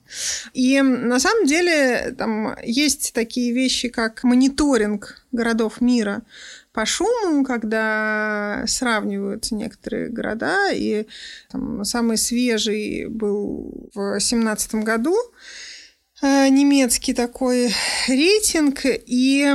И 0.53 0.81
на 0.83 1.21
самом 1.21 1.47
деле 1.47 2.15
там 2.19 2.57
есть 2.65 3.13
такие 3.15 3.53
вещи, 3.53 3.89
как 3.89 4.25
мониторинг 4.25 5.25
городов 5.31 5.81
мира 5.81 6.23
по 6.73 6.87
шуму, 6.87 7.45
когда 7.45 8.65
сравниваются 8.67 9.55
некоторые 9.55 10.09
города, 10.09 10.73
и 10.73 11.07
там, 11.51 11.85
самый 11.85 12.17
свежий 12.17 13.07
был 13.07 13.91
в 13.95 14.11
2017 14.13 14.77
году, 14.77 15.15
немецкий 16.23 17.15
такой 17.15 17.75
рейтинг, 18.09 18.81
и 18.85 19.55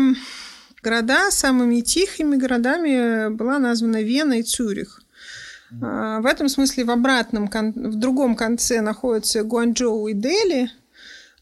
города 0.84 1.32
самыми 1.32 1.82
тихими 1.82 2.36
городами 2.36 3.30
была 3.30 3.60
названа 3.60 4.02
Вена 4.02 4.40
и 4.40 4.44
Цюрих. 4.44 5.02
Э, 5.72 6.20
в 6.22 6.26
этом 6.26 6.50
смысле 6.50 6.86
в 6.86 6.92
обратном, 6.92 7.50
в 7.50 7.96
другом 7.96 8.36
конце 8.36 8.82
находятся 8.82 9.44
Гуанчжоу 9.44 10.08
и 10.08 10.14
Дели. 10.14 10.70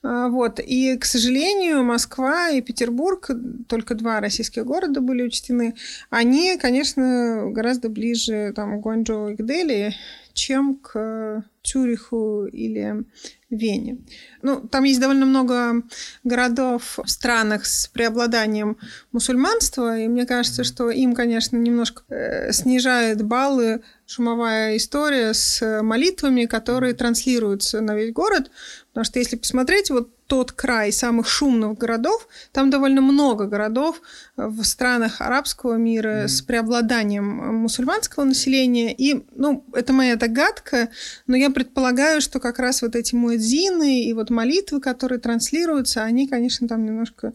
Э, 0.03 0.27
вот. 0.29 0.59
И, 0.59 0.97
к 0.97 1.05
сожалению, 1.05 1.83
Москва 1.83 2.49
и 2.49 2.61
Петербург, 2.61 3.29
только 3.67 3.95
два 3.95 4.19
российских 4.19 4.65
города 4.65 5.01
были 5.01 5.23
учтены, 5.23 5.75
они, 6.09 6.57
конечно, 6.57 7.49
гораздо 7.51 7.89
ближе 7.89 8.53
там, 8.55 8.79
к 8.79 8.81
Гуанчжоу 8.81 9.29
и 9.29 9.35
к 9.35 9.45
Дели, 9.45 9.95
чем 10.35 10.75
к 10.75 11.43
Цюриху 11.63 12.45
или 12.45 13.05
Вене. 13.49 13.97
Ну, 14.41 14.67
там 14.67 14.83
есть 14.83 14.99
довольно 14.99 15.25
много 15.25 15.81
городов 16.23 16.99
в 17.03 17.09
странах 17.09 17.65
с 17.65 17.87
преобладанием 17.87 18.77
мусульманства, 19.11 19.97
и 19.97 20.07
мне 20.07 20.25
кажется, 20.25 20.63
что 20.63 20.91
им, 20.91 21.15
конечно, 21.15 21.57
немножко 21.57 22.03
э, 22.09 22.51
снижает 22.51 23.23
баллы 23.23 23.81
шумовая 24.05 24.77
история 24.77 25.33
с 25.33 25.81
молитвами, 25.81 26.45
которые 26.45 26.93
транслируются 26.93 27.81
на 27.81 27.95
весь 27.95 28.13
город, 28.13 28.51
потому 28.89 29.05
что 29.05 29.19
если 29.19 29.37
посмотреть, 29.37 29.89
вот 29.89 30.14
тот 30.27 30.51
край 30.51 30.91
самых 30.91 31.27
шумных 31.27 31.77
городов, 31.77 32.27
там 32.51 32.69
довольно 32.69 33.01
много 33.01 33.45
городов 33.45 34.01
в 34.35 34.63
странах 34.63 35.21
арабского 35.21 35.75
мира 35.75 36.23
mm-hmm. 36.23 36.27
с 36.27 36.41
преобладанием 36.41 37.25
мусульманского 37.55 38.23
населения. 38.23 38.93
И, 38.93 39.23
ну, 39.35 39.63
это 39.73 39.93
моя 39.93 40.15
догадка, 40.15 40.89
но 41.27 41.35
я 41.35 41.49
предполагаю, 41.49 42.21
что 42.21 42.39
как 42.39 42.59
раз 42.59 42.81
вот 42.81 42.95
эти 42.95 43.13
муэдзины 43.13 44.03
и 44.03 44.13
вот 44.13 44.29
молитвы, 44.29 44.79
которые 44.79 45.19
транслируются, 45.19 46.03
они, 46.03 46.27
конечно, 46.27 46.67
там 46.67 46.85
немножко 46.85 47.33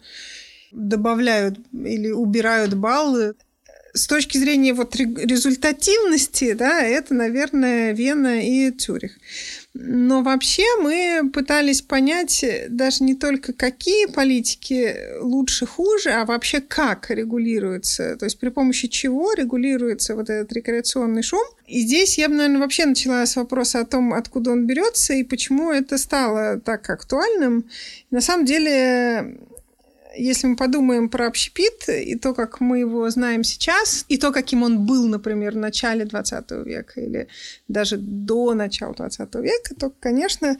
добавляют 0.72 1.58
или 1.72 2.10
убирают 2.10 2.74
баллы 2.74 3.34
с 3.92 4.06
точки 4.06 4.38
зрения 4.38 4.72
вот 4.72 4.94
результативности, 4.96 6.52
да, 6.52 6.82
это, 6.82 7.14
наверное, 7.14 7.92
Вена 7.92 8.40
и 8.40 8.70
Цюрих. 8.70 9.12
Но 9.72 10.22
вообще 10.22 10.64
мы 10.80 11.30
пытались 11.32 11.80
понять 11.80 12.44
даже 12.68 13.04
не 13.04 13.14
только 13.14 13.52
какие 13.52 14.06
политики 14.06 14.96
лучше, 15.20 15.64
хуже, 15.64 16.10
а 16.10 16.24
вообще 16.24 16.60
как 16.60 17.08
регулируется, 17.10 18.16
то 18.16 18.24
есть 18.24 18.40
при 18.40 18.48
помощи 18.48 18.88
чего 18.88 19.32
регулируется 19.32 20.16
вот 20.16 20.28
этот 20.28 20.52
рекреационный 20.52 21.22
шум. 21.22 21.44
И 21.68 21.82
здесь 21.82 22.18
я 22.18 22.28
бы, 22.28 22.34
наверное, 22.34 22.60
вообще 22.60 22.84
начала 22.84 23.24
с 23.24 23.36
вопроса 23.36 23.80
о 23.80 23.86
том, 23.86 24.12
откуда 24.12 24.50
он 24.50 24.66
берется 24.66 25.14
и 25.14 25.22
почему 25.22 25.70
это 25.70 25.98
стало 25.98 26.58
так 26.58 26.90
актуальным. 26.90 27.70
На 28.10 28.20
самом 28.20 28.46
деле 28.46 29.38
если 30.16 30.46
мы 30.46 30.56
подумаем 30.56 31.08
про 31.08 31.26
общепит 31.26 31.88
и 31.88 32.14
то, 32.16 32.34
как 32.34 32.60
мы 32.60 32.80
его 32.80 33.08
знаем 33.10 33.44
сейчас, 33.44 34.04
и 34.08 34.18
то, 34.18 34.32
каким 34.32 34.62
он 34.62 34.86
был, 34.86 35.06
например, 35.08 35.52
в 35.52 35.58
начале 35.58 36.04
20 36.04 36.50
века 36.64 37.00
или 37.00 37.28
даже 37.68 37.96
до 37.96 38.54
начала 38.54 38.94
20 38.94 39.34
века, 39.36 39.74
то, 39.78 39.92
конечно, 40.00 40.58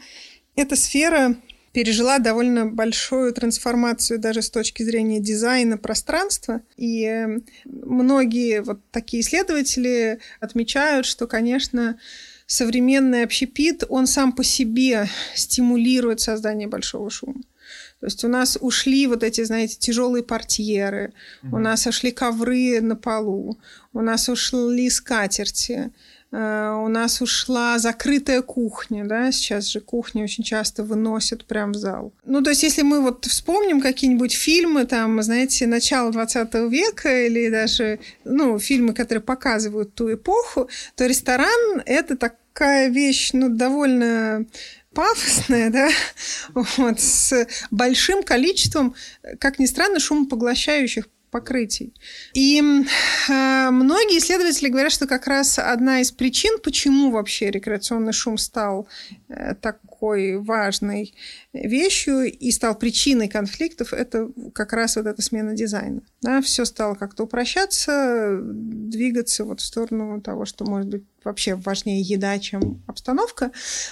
эта 0.55 0.75
сфера 0.75 1.35
пережила 1.73 2.19
довольно 2.19 2.65
большую 2.65 3.33
трансформацию 3.33 4.19
даже 4.19 4.41
с 4.41 4.49
точки 4.49 4.83
зрения 4.83 5.19
дизайна 5.19 5.77
пространства. 5.77 6.61
И 6.75 7.05
э, 7.05 7.39
многие 7.65 8.61
вот 8.61 8.79
такие 8.91 9.21
исследователи 9.21 10.19
отмечают, 10.39 11.05
что, 11.05 11.27
конечно, 11.27 11.97
современный 12.45 13.23
общепит, 13.23 13.85
он 13.87 14.07
сам 14.07 14.33
по 14.33 14.43
себе 14.43 15.07
стимулирует 15.33 16.19
создание 16.19 16.67
большого 16.67 17.09
шума. 17.09 17.41
То 18.01 18.07
есть 18.07 18.23
у 18.23 18.27
нас 18.27 18.57
ушли 18.59 19.05
вот 19.05 19.21
эти, 19.21 19.43
знаете, 19.43 19.77
тяжелые 19.77 20.23
портьеры, 20.23 21.13
mm-hmm. 21.43 21.55
у 21.55 21.59
нас 21.59 21.85
ушли 21.85 22.11
ковры 22.11 22.81
на 22.81 22.95
полу, 22.95 23.59
у 23.93 24.01
нас 24.01 24.27
ушли 24.27 24.89
скатерти, 24.89 25.91
э, 26.31 26.81
у 26.83 26.87
нас 26.87 27.21
ушла 27.21 27.77
закрытая 27.77 28.41
кухня, 28.41 29.05
да, 29.05 29.31
сейчас 29.31 29.67
же 29.67 29.81
кухни 29.81 30.23
очень 30.23 30.43
часто 30.43 30.83
выносят 30.83 31.45
прям 31.45 31.73
в 31.73 31.75
зал. 31.75 32.11
Ну, 32.25 32.41
то 32.41 32.49
есть, 32.49 32.63
если 32.63 32.81
мы 32.81 33.01
вот 33.01 33.25
вспомним 33.25 33.81
какие-нибудь 33.81 34.33
фильмы, 34.33 34.85
там, 34.85 35.21
знаете, 35.21 35.67
начала 35.67 36.11
20 36.11 36.55
века 36.71 37.27
или 37.27 37.51
даже, 37.51 37.99
ну, 38.23 38.57
фильмы, 38.57 38.95
которые 38.95 39.21
показывают 39.21 39.93
ту 39.93 40.11
эпоху, 40.11 40.69
то 40.95 41.05
ресторан— 41.05 41.83
это 41.85 42.17
такая 42.17 42.89
вещь, 42.89 43.29
ну, 43.33 43.49
довольно 43.49 44.47
пафосная, 44.93 45.69
да, 45.69 45.89
вот, 46.53 46.99
с 46.99 47.47
большим 47.71 48.23
количеством, 48.23 48.95
как 49.39 49.59
ни 49.59 49.65
странно, 49.65 49.99
шумопоглощающих 49.99 51.07
покрытий. 51.31 51.93
И 52.33 52.59
э, 52.59 53.69
многие 53.71 54.19
исследователи 54.19 54.67
говорят, 54.67 54.91
что 54.91 55.07
как 55.07 55.27
раз 55.27 55.57
одна 55.57 56.01
из 56.01 56.11
причин, 56.11 56.59
почему 56.61 57.09
вообще 57.09 57.49
рекреационный 57.49 58.13
шум 58.13 58.37
стал 58.37 58.87
э, 59.29 59.55
такой 60.01 60.37
важной 60.37 61.13
вещью 61.53 62.23
и 62.23 62.51
стал 62.51 62.75
причиной 62.75 63.27
конфликтов, 63.27 63.93
это 63.93 64.29
как 64.53 64.73
раз 64.73 64.95
вот 64.95 65.05
эта 65.05 65.21
смена 65.21 65.53
дизайна. 65.53 66.01
Да, 66.21 66.41
все 66.41 66.65
стало 66.65 66.95
как-то 66.95 67.23
упрощаться, 67.23 68.39
двигаться 68.41 69.45
вот 69.45 69.61
в 69.61 69.63
сторону 69.63 70.19
того, 70.19 70.45
что 70.45 70.65
может 70.65 70.89
быть 70.89 71.03
вообще 71.23 71.53
важнее 71.53 72.01
еда, 72.01 72.39
чем 72.39 72.81
обстановка. 72.87 73.51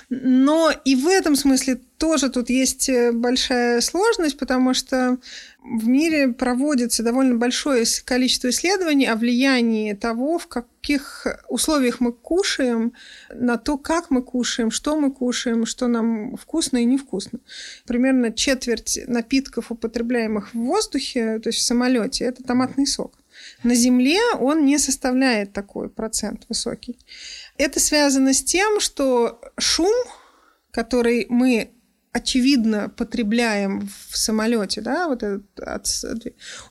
Но 0.09 0.71
и 0.83 0.95
в 0.95 1.05
этом 1.05 1.35
смысле 1.35 1.79
тоже 1.99 2.29
тут 2.29 2.49
есть 2.49 2.87
э, 2.87 3.11
большая 3.11 3.81
сложность, 3.81 4.37
потому 4.39 4.73
что 4.73 5.17
в 5.61 5.85
мире 5.85 6.29
проводится 6.29 7.03
довольно 7.03 7.35
большое 7.35 7.85
количество 8.05 8.49
исследований 8.49 9.05
о 9.05 9.17
влиянии 9.17 9.93
того, 9.93 10.39
в 10.39 10.47
каких 10.47 11.27
условиях 11.49 11.99
мы 11.99 12.13
кушаем, 12.13 12.93
на 13.29 13.57
то, 13.57 13.77
как 13.77 14.09
мы 14.11 14.23
кушаем, 14.23 14.71
что 14.71 14.97
мы 14.97 15.11
кушаем, 15.11 15.65
что 15.65 15.87
нам 15.87 16.37
вкусно 16.37 16.77
и 16.77 16.85
невкусно. 16.85 17.39
Примерно 17.85 18.31
четверть 18.31 18.99
напитков, 19.05 19.69
употребляемых 19.69 20.53
в 20.53 20.57
воздухе, 20.57 21.39
то 21.39 21.49
есть 21.49 21.59
в 21.59 21.63
самолете, 21.63 22.23
это 22.23 22.43
томатный 22.43 22.87
сок. 22.87 23.19
На 23.63 23.75
Земле 23.75 24.19
он 24.39 24.63
не 24.63 24.77
составляет 24.77 25.51
такой 25.51 25.89
процент 25.89 26.45
высокий. 26.47 26.97
Это 27.57 27.81
связано 27.81 28.33
с 28.33 28.41
тем, 28.41 28.79
что 28.79 29.41
шум, 29.57 29.93
который 30.71 31.27
мы 31.29 31.73
очевидно 32.19 32.91
потребляем 32.95 33.89
в 34.09 34.17
самолете, 34.17 34.81
да, 34.81 35.07
вот 35.07 35.23
этот, 35.23 35.43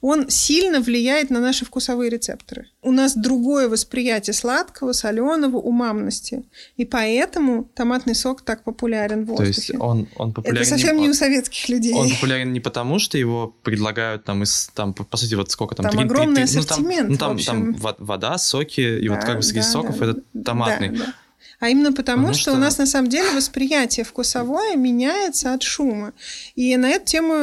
он 0.01 0.31
сильно 0.31 0.81
влияет 0.81 1.31
на 1.31 1.41
наши 1.41 1.65
вкусовые 1.65 2.11
рецепторы. 2.11 2.69
У 2.83 2.91
нас 2.91 3.17
другое 3.17 3.69
восприятие 3.69 4.35
сладкого, 4.35 4.93
соленого, 4.93 5.57
умамности. 5.57 6.45
И 6.77 6.85
поэтому 6.85 7.65
томатный 7.75 8.15
сок 8.15 8.43
так 8.43 8.63
популярен 8.65 9.25
в 9.25 9.29
воздухе. 9.29 9.53
То 9.53 9.61
есть 9.61 9.75
он, 9.81 10.09
он 10.17 10.33
популярен... 10.33 10.63
Это 10.63 10.71
совсем 10.71 10.97
не, 10.97 11.03
не 11.03 11.09
у 11.09 11.15
советских 11.15 11.69
людей. 11.69 11.95
Он 11.95 12.11
популярен 12.11 12.53
не 12.53 12.61
потому, 12.61 12.99
что 12.99 13.19
его 13.19 13.49
предлагают 13.63 14.25
там 14.25 14.43
из... 14.43 14.71
Там, 14.75 14.95
по 14.95 15.17
сути, 15.17 15.35
вот 15.35 15.51
сколько 15.51 15.75
там... 15.75 15.85
Там 15.85 15.93
3, 15.93 16.03
огромный 16.03 16.45
3, 16.45 16.53
3, 16.53 16.61
ассортимент, 16.61 17.09
Ну, 17.09 17.17
там, 17.17 17.37
ну, 17.37 17.43
там, 17.43 17.75
там 17.75 17.95
вода, 17.99 18.39
соки, 18.39 18.81
и 18.81 19.09
да, 19.09 19.15
вот 19.15 19.25
как 19.25 19.37
бы 19.37 19.43
среди 19.43 19.61
да, 19.61 19.67
соков 19.67 19.99
да, 19.99 20.07
это 20.07 20.21
томатный. 20.45 20.91
Да, 20.91 21.07
да. 21.07 21.15
А 21.61 21.69
именно 21.71 21.93
потому, 21.93 22.23
потому 22.23 22.35
что... 22.35 22.43
что 22.43 22.53
у 22.53 22.57
нас 22.57 22.79
на 22.79 22.87
самом 22.87 23.09
деле 23.09 23.31
восприятие 23.33 24.05
вкусовое 24.05 24.77
меняется 24.77 25.55
от 25.55 25.63
шума. 25.63 26.13
И 26.55 26.77
на 26.77 26.89
эту 26.89 27.07
тему 27.07 27.35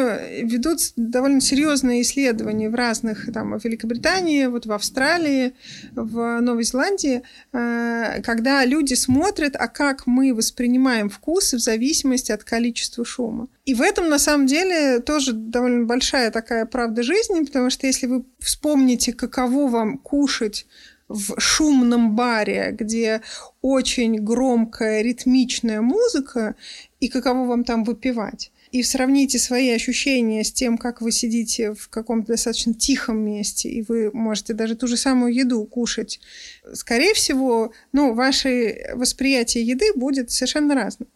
ведут 0.41 0.79
довольно 0.95 1.41
серьезные 1.41 2.01
исследования 2.01 2.69
в 2.69 2.75
разных, 2.75 3.31
там, 3.33 3.59
в 3.59 3.63
Великобритании, 3.63 4.45
вот 4.45 4.65
в 4.65 4.71
Австралии, 4.71 5.53
в 5.93 6.39
Новой 6.39 6.63
Зеландии, 6.63 7.23
э, 7.51 8.21
когда 8.23 8.63
люди 8.63 8.93
смотрят, 8.93 9.55
а 9.57 9.67
как 9.67 10.07
мы 10.07 10.33
воспринимаем 10.33 11.09
вкусы 11.09 11.57
в 11.57 11.61
зависимости 11.61 12.31
от 12.31 12.43
количества 12.43 13.03
шума. 13.03 13.47
И 13.65 13.73
в 13.73 13.81
этом, 13.81 14.09
на 14.09 14.19
самом 14.19 14.45
деле, 14.47 14.99
тоже 14.99 15.33
довольно 15.33 15.85
большая 15.85 16.31
такая 16.31 16.65
правда 16.65 17.03
жизни, 17.03 17.43
потому 17.43 17.69
что 17.69 17.87
если 17.87 18.05
вы 18.05 18.23
вспомните, 18.39 19.11
каково 19.11 19.67
вам 19.67 19.97
кушать 19.97 20.67
в 21.07 21.39
шумном 21.39 22.15
баре, 22.15 22.71
где 22.71 23.21
очень 23.61 24.15
громкая 24.15 25.01
ритмичная 25.01 25.81
музыка, 25.81 26.55
и 26.99 27.07
каково 27.09 27.45
вам 27.45 27.63
там 27.63 27.83
выпивать. 27.83 28.51
И 28.71 28.83
сравните 28.83 29.39
свои 29.39 29.69
ощущения 29.69 30.43
с 30.43 30.51
тем, 30.51 30.77
как 30.77 30.99
вы 30.99 31.11
сидите 31.11 31.73
в 31.73 31.87
каком-то 31.87 32.33
достаточно 32.33 32.73
тихом 32.73 33.19
месте, 33.19 33.69
и 33.69 33.81
вы 33.83 34.11
можете 34.11 34.53
даже 34.53 34.75
ту 34.75 34.87
же 34.87 34.97
самую 34.97 35.33
еду 35.33 35.63
кушать. 35.65 36.19
Скорее 36.73 37.13
всего, 37.13 37.71
ну, 37.93 38.13
ваше 38.13 38.91
восприятие 38.95 39.65
еды 39.65 39.93
будет 39.95 40.31
совершенно 40.31 40.75
разным. 40.75 41.07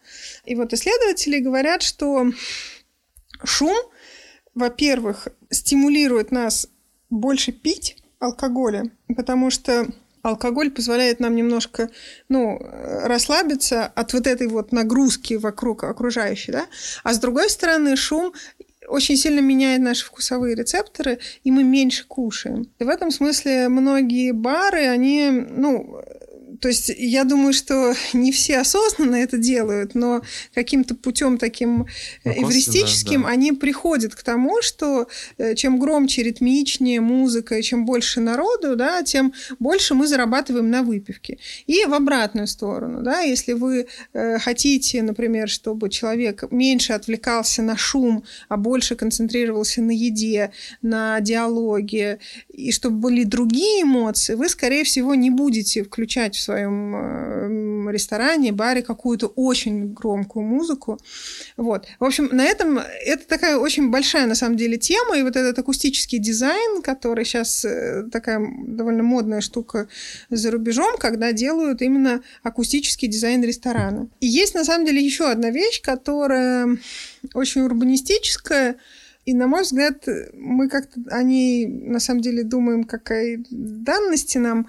И 0.46 0.54
вот 0.54 0.72
исследователи 0.72 1.38
говорят, 1.40 1.82
что 1.82 2.32
шум, 3.44 3.76
во-первых, 4.54 5.28
стимулирует 5.50 6.30
нас 6.30 6.68
больше 7.10 7.52
пить, 7.52 7.99
алкоголя, 8.20 8.84
потому 9.16 9.50
что 9.50 9.88
алкоголь 10.22 10.70
позволяет 10.70 11.18
нам 11.18 11.34
немножко, 11.34 11.90
ну, 12.28 12.60
расслабиться 13.02 13.86
от 13.86 14.12
вот 14.12 14.26
этой 14.26 14.46
вот 14.46 14.70
нагрузки 14.70 15.34
вокруг 15.34 15.84
окружающей, 15.84 16.52
да, 16.52 16.66
а 17.02 17.14
с 17.14 17.18
другой 17.18 17.50
стороны 17.50 17.96
шум 17.96 18.32
очень 18.88 19.16
сильно 19.16 19.40
меняет 19.40 19.80
наши 19.80 20.04
вкусовые 20.04 20.54
рецепторы, 20.54 21.18
и 21.44 21.50
мы 21.50 21.62
меньше 21.64 22.04
кушаем. 22.06 22.66
И 22.78 22.84
в 22.84 22.88
этом 22.88 23.10
смысле 23.10 23.68
многие 23.68 24.32
бары, 24.32 24.86
они, 24.86 25.30
ну, 25.30 26.02
то 26.60 26.68
есть 26.68 26.92
я 26.96 27.24
думаю, 27.24 27.52
что 27.52 27.94
не 28.12 28.32
все 28.32 28.58
осознанно 28.58 29.16
это 29.16 29.38
делают, 29.38 29.94
но 29.94 30.22
каким-то 30.54 30.94
путем 30.94 31.38
таким 31.38 31.86
ну, 32.24 32.32
эвристическим 32.32 33.22
да, 33.22 33.28
да. 33.28 33.32
они 33.32 33.52
приходят 33.52 34.14
к 34.14 34.22
тому, 34.22 34.60
что 34.60 35.08
э, 35.38 35.54
чем 35.54 35.78
громче, 35.78 36.22
ритмичнее 36.22 37.00
музыка, 37.00 37.56
и 37.56 37.62
чем 37.62 37.86
больше 37.86 38.20
народу, 38.20 38.76
да, 38.76 39.02
тем 39.02 39.32
больше 39.58 39.94
мы 39.94 40.06
зарабатываем 40.06 40.70
на 40.70 40.82
выпивке. 40.82 41.38
И 41.66 41.84
в 41.86 41.94
обратную 41.94 42.46
сторону, 42.46 43.02
да, 43.02 43.20
если 43.20 43.54
вы 43.54 43.86
э, 44.12 44.38
хотите, 44.38 45.02
например, 45.02 45.48
чтобы 45.48 45.88
человек 45.88 46.44
меньше 46.50 46.92
отвлекался 46.92 47.62
на 47.62 47.76
шум, 47.76 48.24
а 48.48 48.56
больше 48.58 48.96
концентрировался 48.96 49.80
на 49.80 49.92
еде, 49.92 50.52
на 50.82 51.20
диалоге, 51.20 52.18
и 52.52 52.70
чтобы 52.70 52.96
были 52.96 53.24
другие 53.24 53.82
эмоции, 53.82 54.34
вы, 54.34 54.48
скорее 54.48 54.84
всего, 54.84 55.14
не 55.14 55.30
будете 55.30 55.84
включать 55.84 56.36
в 56.36 56.40
своем 56.50 56.96
э, 56.96 57.92
ресторане, 57.92 58.52
баре 58.52 58.82
какую-то 58.82 59.28
очень 59.28 59.92
громкую 59.92 60.44
музыку. 60.44 60.98
Вот. 61.56 61.86
В 61.98 62.04
общем, 62.04 62.28
на 62.32 62.44
этом 62.44 62.78
это 62.78 63.26
такая 63.26 63.56
очень 63.56 63.90
большая 63.90 64.26
на 64.26 64.34
самом 64.34 64.56
деле 64.56 64.76
тема, 64.76 65.16
и 65.16 65.22
вот 65.22 65.36
этот 65.36 65.58
акустический 65.58 66.18
дизайн, 66.18 66.82
который 66.82 67.24
сейчас 67.24 67.64
э, 67.64 68.04
такая 68.10 68.40
довольно 68.66 69.02
модная 69.02 69.40
штука 69.40 69.88
за 70.30 70.50
рубежом, 70.50 70.96
когда 70.98 71.32
делают 71.32 71.82
именно 71.82 72.20
акустический 72.42 73.08
дизайн 73.08 73.44
ресторана. 73.44 74.08
И 74.20 74.26
есть 74.26 74.54
на 74.54 74.64
самом 74.64 74.86
деле 74.86 75.00
еще 75.04 75.30
одна 75.30 75.50
вещь, 75.50 75.80
которая 75.82 76.78
очень 77.34 77.62
урбанистическая, 77.62 78.76
и, 79.26 79.34
на 79.34 79.46
мой 79.46 79.62
взгляд, 79.62 80.08
мы 80.34 80.68
как-то 80.68 81.00
о 81.10 81.22
ней, 81.22 81.66
на 81.66 82.00
самом 82.00 82.20
деле, 82.20 82.42
думаем, 82.42 82.84
какая 82.84 83.44
данности 83.50 84.38
нам. 84.38 84.66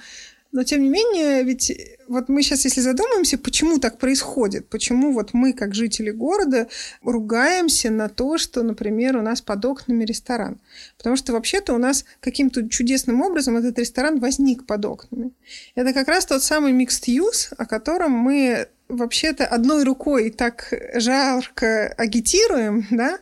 Но, 0.51 0.63
тем 0.63 0.81
не 0.81 0.89
менее, 0.89 1.43
ведь 1.43 1.71
вот 2.07 2.27
мы 2.27 2.43
сейчас, 2.43 2.65
если 2.65 2.81
задумаемся, 2.81 3.37
почему 3.37 3.79
так 3.79 3.97
происходит, 3.97 4.67
почему 4.67 5.13
вот 5.13 5.33
мы, 5.33 5.53
как 5.53 5.73
жители 5.73 6.11
города, 6.11 6.67
ругаемся 7.03 7.89
на 7.89 8.09
то, 8.09 8.37
что, 8.37 8.61
например, 8.63 9.15
у 9.15 9.21
нас 9.21 9.41
под 9.41 9.63
окнами 9.63 10.03
ресторан. 10.03 10.59
Потому 10.97 11.15
что 11.15 11.31
вообще-то 11.31 11.73
у 11.73 11.77
нас 11.77 12.03
каким-то 12.19 12.67
чудесным 12.67 13.21
образом 13.21 13.55
этот 13.55 13.79
ресторан 13.79 14.19
возник 14.19 14.65
под 14.65 14.85
окнами. 14.85 15.31
Это 15.75 15.93
как 15.93 16.09
раз 16.09 16.25
тот 16.25 16.43
самый 16.43 16.73
mixed 16.73 17.07
use, 17.07 17.53
о 17.57 17.65
котором 17.65 18.11
мы 18.11 18.67
вообще-то 18.89 19.45
одной 19.45 19.83
рукой 19.85 20.31
так 20.31 20.73
жарко 20.95 21.87
агитируем, 21.97 22.85
да, 22.91 23.19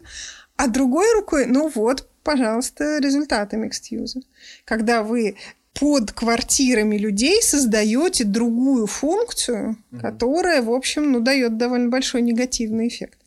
а 0.56 0.68
другой 0.68 1.14
рукой, 1.14 1.46
ну 1.46 1.70
вот, 1.70 2.10
пожалуйста, 2.24 2.98
результаты 2.98 3.56
микстьюза. 3.56 4.22
Когда 4.66 5.04
вы 5.04 5.38
под 5.74 6.12
квартирами 6.12 6.98
людей 6.98 7.42
создаете 7.42 8.24
другую 8.24 8.88
функцию, 8.88 9.78
mm-hmm. 9.92 10.02
которая, 10.02 10.62
в 10.62 10.72
общем, 10.72 11.12
ну, 11.12 11.20
дает 11.20 11.58
довольно 11.58 11.90
большой 11.90 12.22
негативный 12.22 12.88
эффект. 12.88 13.20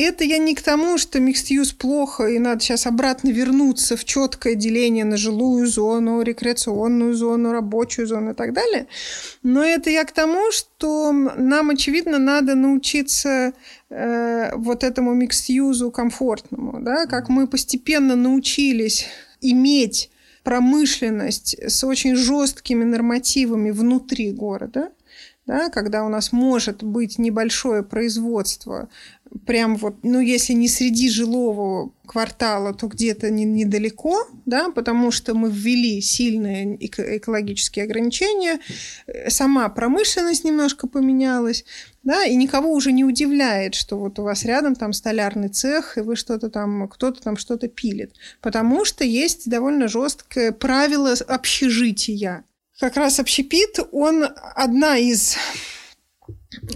Это 0.00 0.22
я 0.22 0.38
не 0.38 0.54
к 0.54 0.62
тому, 0.62 0.96
что 0.96 1.18
микстьюз 1.18 1.72
плохо, 1.72 2.28
и 2.28 2.38
надо 2.38 2.60
сейчас 2.60 2.86
обратно 2.86 3.30
вернуться 3.30 3.96
в 3.96 4.04
четкое 4.04 4.54
деление 4.54 5.04
на 5.04 5.16
жилую 5.16 5.66
зону, 5.66 6.22
рекреационную 6.22 7.14
зону, 7.14 7.50
рабочую 7.50 8.06
зону 8.06 8.30
и 8.30 8.34
так 8.34 8.52
далее. 8.52 8.86
Но 9.42 9.64
это 9.64 9.90
я 9.90 10.04
к 10.04 10.12
тому, 10.12 10.52
что 10.52 11.10
нам, 11.10 11.70
очевидно, 11.70 12.18
надо 12.18 12.54
научиться 12.54 13.54
э, 13.90 14.54
вот 14.54 14.84
этому 14.84 15.14
микстьюзу 15.14 15.90
комфортному, 15.90 16.80
да, 16.80 17.06
как 17.06 17.28
мы 17.28 17.48
постепенно 17.48 18.14
научились 18.14 19.06
иметь 19.40 20.10
промышленность 20.48 21.56
с 21.62 21.84
очень 21.84 22.16
жесткими 22.16 22.82
нормативами 22.82 23.70
внутри 23.70 24.32
города, 24.32 24.88
да, 25.44 25.68
когда 25.68 26.06
у 26.06 26.08
нас 26.08 26.32
может 26.32 26.82
быть 26.82 27.18
небольшое 27.18 27.82
производство, 27.82 28.88
прям 29.46 29.76
вот, 29.76 29.96
ну, 30.04 30.20
если 30.20 30.54
не 30.54 30.68
среди 30.68 31.10
жилого 31.10 31.92
квартала, 32.06 32.72
то 32.72 32.86
где-то 32.86 33.28
не, 33.28 33.44
недалеко, 33.44 34.26
да, 34.46 34.70
потому 34.70 35.10
что 35.10 35.34
мы 35.34 35.50
ввели 35.50 36.00
сильные 36.00 36.78
экологические 36.82 37.84
ограничения, 37.84 38.58
сама 39.28 39.68
промышленность 39.68 40.44
немножко 40.44 40.88
поменялась, 40.88 41.66
да, 42.08 42.24
и 42.24 42.36
никого 42.36 42.72
уже 42.72 42.90
не 42.90 43.04
удивляет, 43.04 43.74
что 43.74 43.98
вот 43.98 44.18
у 44.18 44.22
вас 44.22 44.42
рядом 44.46 44.74
там 44.74 44.94
столярный 44.94 45.50
цех, 45.50 45.98
и 45.98 46.00
вы 46.00 46.16
что-то 46.16 46.48
там, 46.48 46.88
кто-то 46.88 47.20
там 47.20 47.36
что-то 47.36 47.68
пилит, 47.68 48.14
потому 48.40 48.86
что 48.86 49.04
есть 49.04 49.50
довольно 49.50 49.88
жесткое 49.88 50.52
правило 50.52 51.12
общежития, 51.28 52.44
как 52.80 52.96
раз 52.96 53.20
общепит, 53.20 53.78
он 53.92 54.24
одна 54.54 54.96
из 54.96 55.36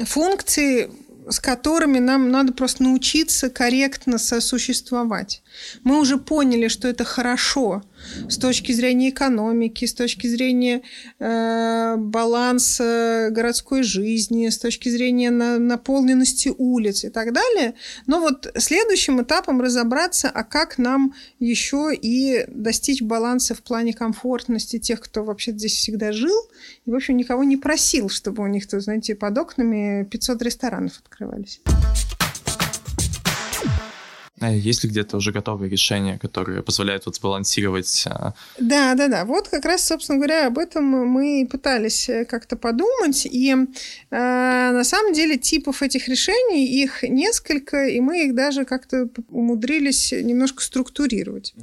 функций 0.05 0.91
с 1.31 1.39
которыми 1.39 1.99
нам 1.99 2.31
надо 2.31 2.53
просто 2.53 2.83
научиться 2.83 3.49
корректно 3.49 4.19
сосуществовать. 4.19 5.43
Мы 5.85 6.01
уже 6.01 6.19
поняли, 6.19 6.67
что 6.67 6.89
это 6.89 7.05
хорошо 7.05 7.83
с 8.29 8.39
точки 8.39 8.73
зрения 8.73 9.11
экономики, 9.11 9.85
с 9.85 9.95
точки 9.95 10.27
зрения 10.27 10.83
э, 11.19 11.97
баланса 11.97 13.29
городской 13.31 13.83
жизни, 13.83 14.49
с 14.49 14.59
точки 14.59 14.89
зрения 14.89 15.31
на, 15.31 15.59
наполненности 15.59 16.53
улиц 16.57 17.05
и 17.05 17.09
так 17.09 17.33
далее. 17.33 17.75
Но 18.07 18.21
вот 18.21 18.51
следующим 18.57 19.23
этапом 19.23 19.61
разобраться, 19.61 20.29
а 20.29 20.45
как 20.45 20.79
нам 20.79 21.15
еще 21.39 21.91
и 21.95 22.45
достичь 22.49 23.03
баланса 23.03 23.55
в 23.55 23.63
плане 23.63 23.93
комфортности 23.93 24.79
тех, 24.79 25.01
кто 25.01 25.25
вообще 25.25 25.53
здесь 25.53 25.75
всегда 25.75 26.13
жил, 26.13 26.37
и, 26.87 26.91
в 26.91 26.95
общем, 26.95 27.17
никого 27.17 27.45
не 27.45 27.57
просил, 27.57 28.09
чтобы 28.09 28.43
у 28.43 28.47
них, 28.47 28.67
то, 28.67 28.81
знаете, 28.81 29.15
под 29.15 29.39
окнами 29.39 30.05
500 30.05 30.43
ресторанов 30.43 31.01
открывались. 31.05 31.61
А 34.43 34.51
есть 34.51 34.83
ли 34.83 34.91
где-то 34.91 35.17
уже 35.17 35.31
готовые 35.31 35.71
решения, 35.71 36.19
которые 36.19 36.63
позволяют 36.63 37.07
вот 37.07 37.15
сбалансировать? 37.15 38.05
А, 38.07 38.35
да, 38.59 38.95
да, 38.95 39.07
да. 39.07 39.25
Вот 39.25 39.49
как 39.49 39.65
раз, 39.65 39.87
собственно 39.87 40.19
говоря, 40.19 40.49
об 40.49 40.59
этом 40.59 40.85
мы 40.85 41.47
пытались 41.51 42.09
э, 42.09 42.25
как-то 42.25 42.57
подумать. 42.57 43.25
И 43.25 43.53
э, 43.53 43.57
на 44.11 44.85
самом 44.85 45.13
деле 45.13 45.39
типов 45.39 45.83
этих 45.83 46.09
решений, 46.09 46.67
их 46.67 47.05
несколько, 47.05 47.87
и 47.87 48.01
мы 48.01 48.27
их 48.27 48.35
даже 48.35 48.65
как-то 48.65 49.09
умудрились 49.31 50.13
немножко 50.13 50.63
структурировать. 50.63 51.55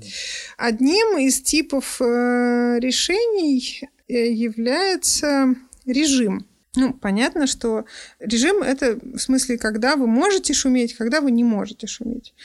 Одним 0.58 1.18
из 1.18 1.42
типов 1.42 2.02
э, 2.02 2.80
решений 2.80 3.82
э, 4.08 4.32
является 4.32 5.56
режим. 5.86 6.46
Ну, 6.76 6.94
понятно, 6.94 7.48
что 7.48 7.86
режим 8.20 8.62
это 8.62 9.00
в 9.02 9.18
смысле, 9.18 9.58
когда 9.58 9.96
вы 9.96 10.06
можете 10.06 10.54
шуметь, 10.54 10.96
когда 10.96 11.20
вы 11.20 11.32
не 11.32 11.44
можете 11.44 11.88
шуметь. 11.88 12.36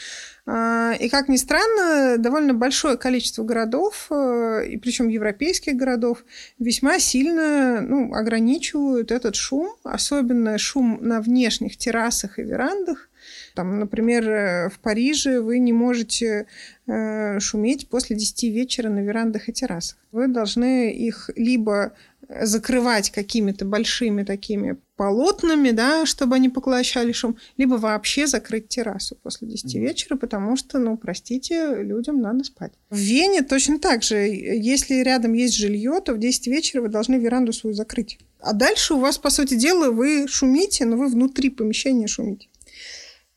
А, 0.47 0.93
и 0.99 1.11
как 1.11 1.29
ни 1.29 1.37
странно, 1.37 2.17
довольно 2.19 2.55
большое 2.55 2.97
количество 2.97 3.45
городов, 3.45 4.07
э, 4.11 4.67
и 4.67 4.79
причем 4.79 5.09
европейских 5.09 5.75
городов, 5.75 6.25
весьма 6.59 6.99
сильно 7.01 7.83
ну, 7.83 8.15
ограничивают 8.15 9.11
этот 9.11 9.37
шум, 9.37 9.77
особенно 9.83 10.57
шум 10.57 10.99
на 11.03 11.21
внешних 11.21 11.77
террасах 11.77 12.39
и 12.39 12.43
верандах. 12.43 13.11
Там, 13.55 13.79
например, 13.79 14.29
э, 14.29 14.69
в 14.69 14.79
Париже 14.81 15.41
вы 15.41 15.59
не 15.59 15.73
можете 15.73 16.47
э, 16.87 17.41
шуметь 17.41 17.89
после 17.89 18.17
10 18.17 18.45
вечера 18.45 18.89
на 18.89 19.01
верандах 19.01 19.49
и 19.49 19.53
террасах. 19.53 19.99
Вы 20.13 20.29
должны 20.29 20.93
их 20.93 21.31
либо 21.37 21.93
закрывать 22.29 23.11
какими-то 23.11 23.65
большими 23.65 24.23
такими 24.23 24.77
полотнами, 24.97 25.71
да, 25.71 26.07
чтобы 26.07 26.37
они 26.37 26.49
поглощали 26.49 27.13
шум, 27.13 27.37
либо 27.57 27.75
вообще 27.75 28.27
закрыть 28.27 28.69
террасу 28.69 29.17
после 29.17 29.49
10 29.49 29.75
вечера, 29.75 30.17
потому 30.17 30.57
что, 30.57 30.79
ну, 30.79 30.97
простите, 30.97 31.83
людям 31.83 32.21
надо 32.21 32.45
спать. 32.45 32.73
В 32.91 32.97
Вене 32.97 33.43
точно 33.43 33.79
так 33.79 34.03
же. 34.03 34.17
Если 34.17 35.03
рядом 35.03 35.33
есть 35.33 35.57
жилье, 35.57 36.01
то 36.05 36.15
в 36.15 36.19
10 36.19 36.47
вечера 36.47 36.83
вы 36.83 36.89
должны 36.89 37.17
веранду 37.17 37.53
свою 37.53 37.75
закрыть. 37.75 38.19
А 38.41 38.53
дальше 38.53 38.95
у 38.95 38.99
вас, 38.99 39.19
по 39.19 39.31
сути 39.31 39.55
дела, 39.55 39.91
вы 39.91 40.29
шумите, 40.29 40.85
но 40.85 40.97
вы 40.97 41.09
внутри 41.09 41.51
помещения 41.51 42.07
шумите. 42.07 42.49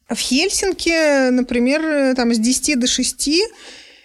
В 0.10 0.16
Хельсинки, 0.16 1.30
например, 1.32 2.16
там 2.16 2.34
с 2.34 2.40
10 2.40 2.80
до 2.80 2.88
6 2.88 3.30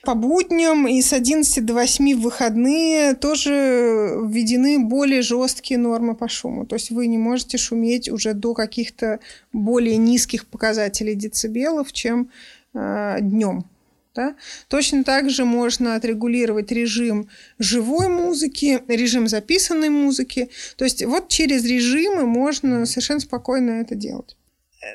по 0.03 0.15
будням 0.15 0.89
и 0.89 1.01
с 1.01 1.13
11 1.13 1.65
до 1.65 1.75
8 1.75 2.17
в 2.17 2.23
выходные 2.23 3.15
тоже 3.15 4.19
введены 4.27 4.81
более 4.81 5.23
жесткие 5.23 5.79
нормы 5.79 6.17
по 6.17 6.29
шуму. 6.29 6.67
То 6.67 6.75
есть 6.75 6.91
вы 6.91 7.07
не 7.07 7.19
можете 7.19 7.57
шуметь 7.57 8.09
уже 8.09 8.35
до 8.35 8.53
каких-то 8.53 9.21
более 9.53 9.97
низких 9.97 10.47
показателей 10.47 11.15
децибелов, 11.15 11.93
чем 11.93 12.31
э, 12.75 13.19
днем. 13.21 13.65
Да? 14.15 14.35
Точно 14.69 15.05
так 15.05 15.31
же 15.31 15.45
можно 15.45 15.95
отрегулировать 15.95 16.73
режим 16.73 17.29
живой 17.59 18.09
музыки, 18.09 18.83
режим 18.89 19.29
записанной 19.29 19.89
музыки. 19.89 20.51
То 20.77 20.85
есть 20.85 21.05
вот 21.05 21.29
через 21.29 21.65
режимы 21.65 22.27
можно 22.27 22.87
совершенно 22.87 23.21
спокойно 23.21 23.71
это 23.81 23.95
делать 23.95 24.37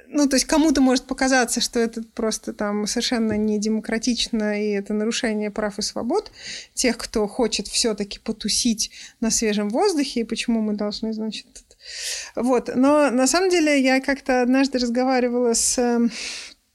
ну, 0.08 0.28
то 0.28 0.36
есть 0.36 0.46
кому-то 0.46 0.82
может 0.82 1.06
показаться, 1.06 1.62
что 1.62 1.80
это 1.80 2.04
просто 2.14 2.54
там 2.54 2.88
совершенно 2.88 3.34
не 3.34 3.60
демократично, 3.60 4.62
и 4.62 4.72
это 4.72 4.94
нарушение 4.94 5.50
прав 5.50 5.80
и 5.80 5.82
свобод 5.82 6.32
тех, 6.74 6.98
кто 6.98 7.28
хочет 7.28 7.68
все-таки 7.68 8.20
потусить 8.20 8.92
на 9.22 9.32
свежем 9.32 9.70
воздухе, 9.70 10.22
и 10.22 10.26
почему 10.26 10.62
мы 10.62 10.74
должны, 10.74 11.14
значит, 11.14 11.48
вот. 12.36 12.70
Но 12.76 13.10
на 13.12 13.28
самом 13.28 13.50
деле 13.50 13.82
я 13.82 14.02
как-то 14.02 14.42
однажды 14.42 14.80
разговаривала 14.80 15.54
с 15.54 15.78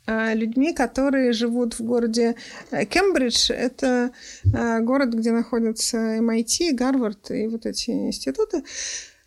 э, 0.07 0.35
людьми, 0.35 0.73
которые 0.73 1.33
живут 1.33 1.79
в 1.79 1.83
городе 1.83 2.37
э, 2.71 2.85
Кембридж. 2.87 3.51
Это 3.51 4.13
э, 4.45 4.81
город, 4.81 5.15
где 5.15 5.33
находятся 5.33 5.99
MIT, 6.19 6.73
Гарвард 6.73 7.31
и 7.31 7.47
вот 7.47 7.67
эти 7.67 7.91
институты. 7.91 8.63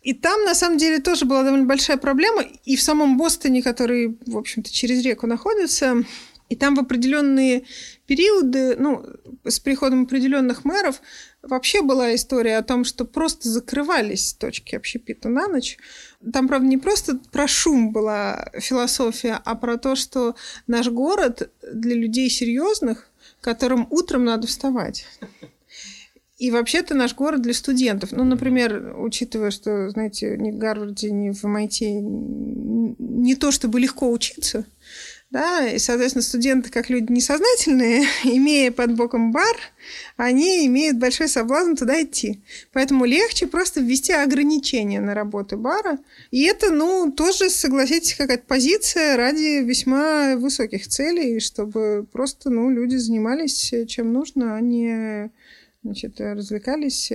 И 0.06 0.14
там, 0.14 0.44
на 0.44 0.54
самом 0.54 0.78
деле, 0.78 1.00
тоже 1.00 1.24
была 1.24 1.42
довольно 1.42 1.66
большая 1.66 1.96
проблема. 1.96 2.44
И 2.64 2.76
в 2.76 2.80
самом 2.80 3.18
Бостоне, 3.18 3.60
который, 3.60 4.16
в 4.24 4.38
общем-то, 4.38 4.72
через 4.72 5.04
реку 5.04 5.26
находится, 5.26 6.04
и 6.48 6.54
там 6.54 6.76
в 6.76 6.78
определенные 6.78 7.64
периоды, 8.06 8.76
ну, 8.78 9.04
с 9.42 9.58
приходом 9.58 10.04
определенных 10.04 10.64
мэров, 10.64 11.00
вообще 11.42 11.82
была 11.82 12.14
история 12.14 12.58
о 12.58 12.62
том, 12.62 12.84
что 12.84 13.04
просто 13.04 13.48
закрывались 13.48 14.32
точки 14.34 14.76
общепита 14.76 15.28
на 15.28 15.48
ночь. 15.48 15.76
Там, 16.32 16.46
правда, 16.46 16.68
не 16.68 16.78
просто 16.78 17.18
про 17.32 17.48
шум 17.48 17.90
была 17.90 18.52
философия, 18.60 19.40
а 19.44 19.56
про 19.56 19.76
то, 19.76 19.96
что 19.96 20.36
наш 20.68 20.86
город 20.86 21.50
для 21.72 21.96
людей 21.96 22.30
серьезных, 22.30 23.10
которым 23.40 23.88
утром 23.90 24.24
надо 24.24 24.46
вставать. 24.46 25.04
И 26.38 26.50
вообще-то 26.50 26.94
наш 26.94 27.14
город 27.14 27.40
для 27.40 27.54
студентов. 27.54 28.12
Ну, 28.12 28.22
например, 28.24 28.94
учитывая, 28.98 29.50
что, 29.50 29.88
знаете, 29.88 30.36
ни 30.38 30.50
в 30.50 30.58
Гарварде, 30.58 31.10
ни 31.10 31.30
в 31.30 31.42
MIT 31.44 32.96
не 32.98 33.34
то 33.34 33.50
чтобы 33.50 33.80
легко 33.80 34.10
учиться, 34.10 34.66
да, 35.30 35.66
и, 35.66 35.78
соответственно, 35.78 36.22
студенты, 36.22 36.70
как 36.70 36.88
люди 36.88 37.10
несознательные, 37.10 38.04
имея 38.24 38.70
под 38.70 38.94
боком 38.94 39.32
бар, 39.32 39.56
они 40.16 40.66
имеют 40.66 40.98
большой 40.98 41.28
соблазн 41.28 41.74
туда 41.74 42.02
идти. 42.02 42.44
Поэтому 42.72 43.06
легче 43.06 43.46
просто 43.46 43.80
ввести 43.80 44.12
ограничения 44.12 45.00
на 45.00 45.14
работу 45.14 45.56
бара. 45.56 45.98
И 46.30 46.42
это, 46.44 46.70
ну, 46.70 47.10
тоже, 47.10 47.50
согласитесь, 47.50 48.14
какая-то 48.14 48.44
позиция 48.46 49.16
ради 49.16 49.64
весьма 49.64 50.36
высоких 50.36 50.86
целей, 50.86 51.40
чтобы 51.40 52.06
просто, 52.12 52.50
ну, 52.50 52.70
люди 52.70 52.96
занимались 52.96 53.74
чем 53.88 54.12
нужно, 54.12 54.54
а 54.54 54.60
не 54.60 55.30
значит, 55.86 56.20
развлекались. 56.20 57.12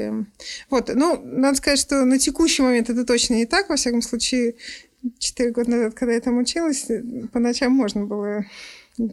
Вот, 0.69 0.91
ну, 0.93 1.21
надо 1.23 1.57
сказать, 1.57 1.79
что 1.79 2.03
на 2.05 2.17
текущий 2.17 2.63
момент 2.63 2.89
это 2.89 3.05
точно 3.05 3.35
не 3.35 3.45
так. 3.45 3.69
Во 3.69 3.75
всяком 3.75 4.01
случае, 4.01 4.55
четыре 5.19 5.51
года 5.51 5.71
назад, 5.71 5.93
когда 5.93 6.13
я 6.13 6.21
там 6.21 6.37
училась, 6.37 6.87
по 7.31 7.39
ночам 7.39 7.71
можно 7.73 8.05
было 8.05 8.45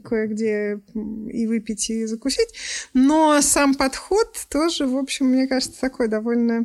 кое-где 0.04 0.80
и 0.94 1.46
выпить, 1.46 1.90
и 1.90 2.04
закусить. 2.06 2.48
Но 2.94 3.40
сам 3.42 3.74
подход 3.74 4.28
тоже, 4.48 4.86
в 4.86 4.96
общем, 4.96 5.26
мне 5.26 5.46
кажется, 5.46 5.80
такой 5.80 6.08
довольно 6.08 6.64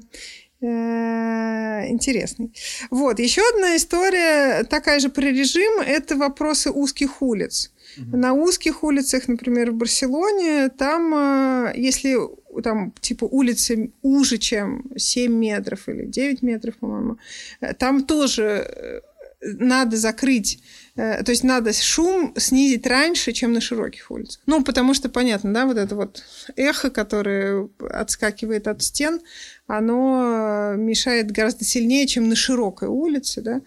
э, 0.61 1.87
интересный. 1.87 2.53
Вот, 2.89 3.19
еще 3.19 3.41
одна 3.53 3.75
история, 3.75 4.63
такая 4.63 4.99
же 4.99 5.09
про 5.09 5.23
режим, 5.23 5.79
это 5.81 6.15
вопросы 6.15 6.71
узких 6.71 7.21
улиц. 7.21 7.71
Угу. 7.97 8.17
На 8.17 8.33
узких 8.33 8.83
улицах, 8.83 9.27
например, 9.27 9.71
в 9.71 9.75
Барселоне, 9.75 10.69
там, 10.69 11.13
э, 11.13 11.73
если 11.75 12.17
там, 12.61 12.93
типа, 13.01 13.25
улицы 13.25 13.91
уже, 14.01 14.37
чем 14.37 14.85
7 14.95 15.31
метров 15.33 15.87
или 15.89 16.05
9 16.05 16.41
метров, 16.41 16.77
по-моему, 16.77 17.17
э, 17.61 17.73
там 17.73 18.03
тоже 18.03 18.43
э, 18.43 19.01
надо 19.41 19.97
закрыть, 19.97 20.63
то 20.95 21.25
есть 21.27 21.43
надо 21.43 21.73
шум 21.73 22.33
снизить 22.37 22.87
раньше, 22.87 23.33
чем 23.33 23.51
на 23.51 23.59
широких 23.59 24.09
улицах. 24.09 24.41
Ну, 24.45 24.63
потому 24.63 24.93
что, 24.93 25.09
понятно, 25.09 25.53
да, 25.53 25.65
вот 25.65 25.77
это 25.77 25.95
вот 25.97 26.23
эхо, 26.55 26.89
которое 26.89 27.67
отскакивает 27.89 28.69
от 28.69 28.81
стен, 28.81 29.19
оно 29.67 30.75
мешает 30.77 31.29
гораздо 31.31 31.65
сильнее, 31.65 32.07
чем 32.07 32.29
на 32.29 32.37
широкой 32.37 32.87
улице, 32.87 33.41
да. 33.41 33.61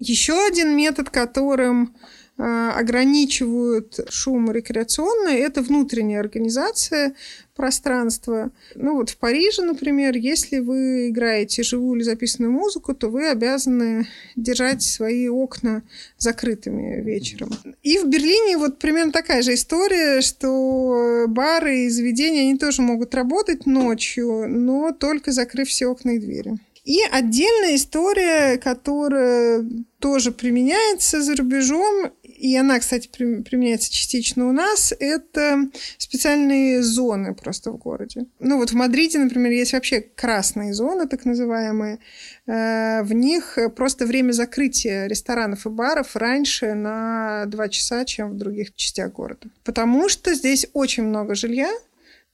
Еще 0.00 0.34
один 0.48 0.76
метод, 0.76 1.10
которым 1.10 1.94
Э, 2.40 2.70
ограничивают 2.70 3.98
шум 4.10 4.52
рекреационно, 4.52 5.30
это 5.30 5.60
внутренняя 5.60 6.20
организация 6.20 7.14
пространства. 7.58 8.52
Ну 8.76 8.94
вот 8.94 9.10
в 9.10 9.16
Париже, 9.16 9.62
например, 9.62 10.16
если 10.16 10.60
вы 10.60 11.08
играете 11.08 11.64
живую 11.64 11.96
или 11.96 12.04
записанную 12.04 12.52
музыку, 12.52 12.94
то 12.94 13.08
вы 13.08 13.28
обязаны 13.28 14.06
держать 14.36 14.82
свои 14.82 15.28
окна 15.28 15.82
закрытыми 16.18 17.02
вечером. 17.02 17.50
И 17.82 17.98
в 17.98 18.06
Берлине 18.06 18.56
вот 18.58 18.78
примерно 18.78 19.10
такая 19.10 19.42
же 19.42 19.54
история, 19.54 20.20
что 20.20 21.24
бары 21.26 21.80
и 21.80 21.90
заведения, 21.90 22.42
они 22.42 22.56
тоже 22.56 22.80
могут 22.82 23.12
работать 23.14 23.66
ночью, 23.66 24.46
но 24.48 24.92
только 24.92 25.32
закрыв 25.32 25.68
все 25.68 25.88
окна 25.88 26.10
и 26.12 26.18
двери. 26.20 26.58
И 26.84 27.00
отдельная 27.10 27.74
история, 27.74 28.56
которая 28.56 29.62
тоже 29.98 30.30
применяется 30.30 31.20
за 31.20 31.36
рубежом, 31.36 32.12
и 32.38 32.56
она, 32.56 32.78
кстати, 32.78 33.08
применяется 33.08 33.92
частично 33.92 34.48
у 34.48 34.52
нас, 34.52 34.92
это 34.98 35.68
специальные 35.96 36.82
зоны 36.82 37.34
просто 37.34 37.72
в 37.72 37.76
городе. 37.76 38.26
Ну 38.38 38.58
вот 38.58 38.70
в 38.70 38.74
Мадриде, 38.74 39.18
например, 39.18 39.52
есть 39.52 39.72
вообще 39.72 40.00
красные 40.00 40.74
зоны, 40.74 41.06
так 41.08 41.24
называемые. 41.24 41.98
Э, 42.46 43.02
в 43.02 43.12
них 43.12 43.58
просто 43.76 44.06
время 44.06 44.32
закрытия 44.32 45.06
ресторанов 45.06 45.66
и 45.66 45.70
баров 45.70 46.16
раньше 46.16 46.74
на 46.74 47.44
два 47.46 47.68
часа, 47.68 48.04
чем 48.04 48.30
в 48.30 48.36
других 48.36 48.74
частях 48.74 49.12
города. 49.12 49.48
Потому 49.64 50.08
что 50.08 50.34
здесь 50.34 50.66
очень 50.72 51.04
много 51.04 51.34
жилья, 51.34 51.70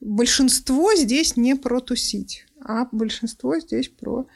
большинство 0.01 0.95
здесь 0.95 1.37
не 1.37 1.55
протусить 1.55 2.45
а 2.65 2.89
большинство 2.91 3.59
здесь 3.61 3.89
про 3.89 4.27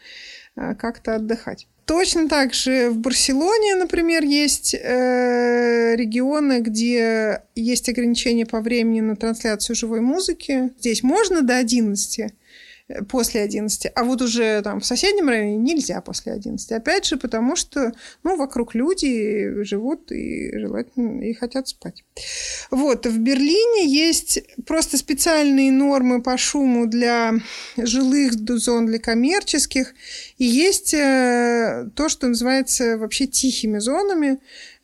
э, 0.55 0.75
как-то 0.75 1.17
отдыхать. 1.17 1.67
Точно 1.89 2.29
так 2.29 2.53
же 2.53 2.91
в 2.91 2.99
Барселоне, 2.99 3.75
например, 3.75 4.23
есть 4.23 4.75
э, 4.75 5.97
регионы, 5.97 6.61
где 6.61 7.45
есть 7.55 7.89
ограничения 7.89 8.45
по 8.45 8.61
времени 8.61 9.01
на 9.01 9.17
трансляцию 9.17 9.75
живой 9.75 10.03
музыки. 10.03 10.71
Здесь 10.79 11.03
можно 11.03 11.41
до 11.41 11.57
11 11.57 12.19
э, 12.19 12.31
после 13.09 13.43
11, 13.43 13.93
а 13.95 14.05
вот 14.05 14.23
уже 14.23 14.63
там 14.63 14.81
в 14.81 14.87
соседнем 14.87 15.29
районе 15.29 15.57
нельзя 15.57 16.01
после 16.01 16.33
11. 16.33 16.73
Опять 16.73 17.05
же, 17.05 17.17
потому 17.17 17.55
что, 17.55 17.93
ну, 18.23 18.37
вокруг 18.37 18.75
люди 18.75 19.63
живут 19.63 20.11
и 20.11 20.59
желательно 20.59 21.23
и 21.23 21.35
хотят 21.35 21.69
спать. 21.69 22.05
Вот, 22.71 23.07
в 23.07 23.19
Берлине 23.19 23.87
есть 23.87 24.41
просто 24.67 24.97
специальные 24.97 25.71
нормы 25.71 26.23
по 26.23 26.37
шуму 26.39 26.87
для 26.87 27.35
жилых 27.77 28.33
зон, 28.59 28.87
для 28.87 28.99
коммерческих, 28.99 29.95
и 30.39 30.45
есть 30.45 30.95
э, 30.95 31.91
то, 31.95 32.09
что 32.09 32.29
называется 32.29 32.97
вообще 32.97 33.27
тихими 33.27 33.79
зонами, 33.79 34.39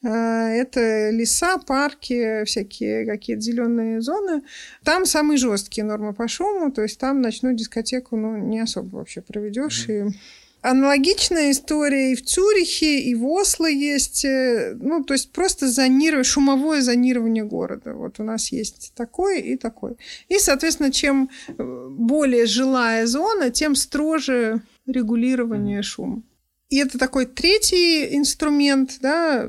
это 0.08 1.10
леса, 1.10 1.58
парки, 1.58 2.44
всякие 2.44 3.06
какие-то 3.06 3.42
зеленые 3.42 4.00
зоны. 4.00 4.42
Там 4.84 5.06
самые 5.06 5.38
жесткие 5.38 5.84
нормы 5.84 6.12
по 6.12 6.28
шуму, 6.28 6.70
то 6.70 6.82
есть 6.82 6.98
там 6.98 7.20
ночную 7.20 7.54
дискотеку 7.54 8.16
ну, 8.16 8.36
не 8.36 8.60
особо 8.60 8.96
вообще 8.96 9.20
проведешь. 9.20 9.88
Mm-hmm. 9.88 10.08
И 10.10 10.14
Аналогичная 10.64 11.50
история 11.50 12.12
и 12.12 12.14
в 12.14 12.24
Цюрихе, 12.24 12.98
и 12.98 13.14
в 13.14 13.26
Осло 13.26 13.68
есть. 13.68 14.24
Э, 14.24 14.74
ну, 14.80 15.04
то 15.04 15.12
есть 15.12 15.30
просто 15.30 15.68
зонирование, 15.68 16.24
шумовое 16.24 16.80
зонирование 16.80 17.44
города. 17.44 17.92
Вот 17.92 18.18
у 18.18 18.22
нас 18.22 18.50
есть 18.50 18.92
такое 18.96 19.40
и 19.40 19.56
такое. 19.56 19.96
И, 20.28 20.38
соответственно, 20.38 20.90
чем 20.90 21.28
э, 21.48 21.88
более 21.90 22.46
жилая 22.46 23.06
зона, 23.06 23.50
тем 23.50 23.74
строже 23.74 24.62
регулирование 24.86 25.82
шума. 25.82 26.22
И 26.70 26.78
это 26.78 26.98
такой 26.98 27.26
третий 27.26 28.16
инструмент, 28.16 28.98
да, 29.00 29.48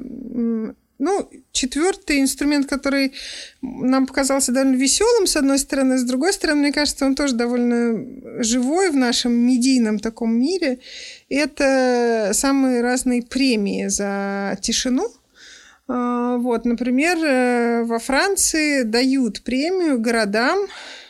ну, 0.97 1.29
четвертый 1.51 2.21
инструмент, 2.21 2.67
который 2.67 3.13
нам 3.61 4.07
показался 4.07 4.51
довольно 4.51 4.75
веселым, 4.75 5.27
с 5.27 5.35
одной 5.35 5.59
стороны, 5.59 5.97
с 5.97 6.03
другой 6.03 6.33
стороны, 6.33 6.61
мне 6.61 6.71
кажется, 6.71 7.05
он 7.05 7.15
тоже 7.15 7.35
довольно 7.35 8.43
живой 8.43 8.91
в 8.91 8.95
нашем 8.95 9.33
медийном 9.33 9.99
таком 9.99 10.39
мире. 10.39 10.79
Это 11.29 12.31
самые 12.33 12.81
разные 12.81 13.23
премии 13.23 13.87
за 13.87 14.57
тишину. 14.61 15.07
А, 15.87 16.37
вот, 16.37 16.65
например, 16.65 17.17
э, 17.17 17.83
во 17.83 17.99
Франции 17.99 18.83
дают 18.83 19.43
премию 19.43 19.99
городам, 19.99 20.59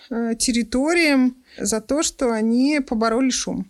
э, 0.09 0.35
территориям 0.37 1.37
за 1.57 1.79
то, 1.79 2.03
что 2.03 2.31
они 2.31 2.81
побороли 2.81 3.29
шум. 3.29 3.65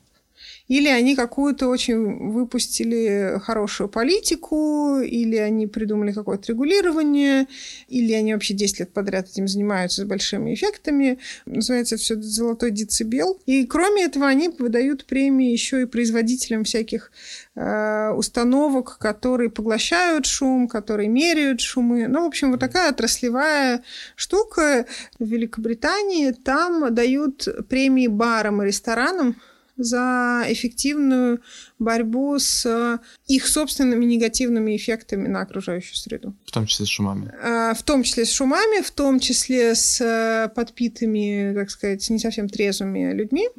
Или 0.68 0.88
они 0.88 1.16
какую-то 1.16 1.68
очень 1.68 2.32
выпустили 2.32 3.40
хорошую 3.44 3.88
политику, 3.88 5.00
или 5.00 5.36
они 5.36 5.68
придумали 5.68 6.12
какое-то 6.12 6.52
регулирование, 6.52 7.48
или 7.88 8.14
они 8.14 8.34
вообще 8.34 8.56
10 8.56 8.80
лет 8.80 8.94
подряд 8.94 9.30
этим 9.30 9.48
занимаются 9.48 10.02
с 10.02 10.06
большими 10.06 10.56
эффектами. 10.56 11.20
Называется 11.46 11.98
все 11.98 12.20
«Золотой 12.20 12.72
децибел». 12.72 13.40
И 13.46 13.66
кроме 13.66 14.06
этого 14.06 14.28
они 14.28 14.50
выдают 14.50 15.06
премии 15.06 15.52
еще 15.52 15.84
и 15.84 15.86
производителям 15.86 16.64
всяких 16.64 17.12
э, 17.56 18.10
установок, 18.12 18.98
которые 18.98 19.52
поглощают 19.52 20.26
шум, 20.26 20.68
которые 20.68 21.10
меряют 21.10 21.62
шумы. 21.62 22.08
Ну, 22.08 22.24
в 22.24 22.28
общем, 22.28 22.50
вот 22.52 22.60
такая 22.60 22.90
отраслевая 22.90 23.84
штука 24.16 24.88
в 25.20 25.26
Великобритании. 25.26 26.32
Там 26.32 26.94
дают 26.94 27.48
премии 27.70 28.08
барам 28.08 28.64
и 28.64 28.66
ресторанам, 28.66 29.36
за 29.78 30.46
эффективную 30.48 31.42
борьбу 31.80 32.38
с 32.40 33.00
их 33.28 33.48
собственными 33.48 34.06
негативными 34.06 34.76
эффектами 34.76 35.28
на 35.28 35.42
окружающую 35.42 35.96
среду. 35.96 36.36
В 36.46 36.52
том 36.52 36.66
числе 36.66 36.86
с 36.86 36.90
шумами. 36.90 37.34
А, 37.42 37.74
в 37.74 37.84
том 37.84 38.04
числе 38.04 38.26
с 38.26 38.32
шумами, 38.32 38.82
в 38.82 38.92
том 38.92 39.20
числе 39.20 39.76
с 39.76 40.00
э, 40.02 40.50
подпитыми, 40.54 41.54
так 41.54 41.70
сказать, 41.70 42.10
не 42.10 42.20
совсем 42.20 42.48
трезвыми 42.48 43.14
людьми. 43.14 43.50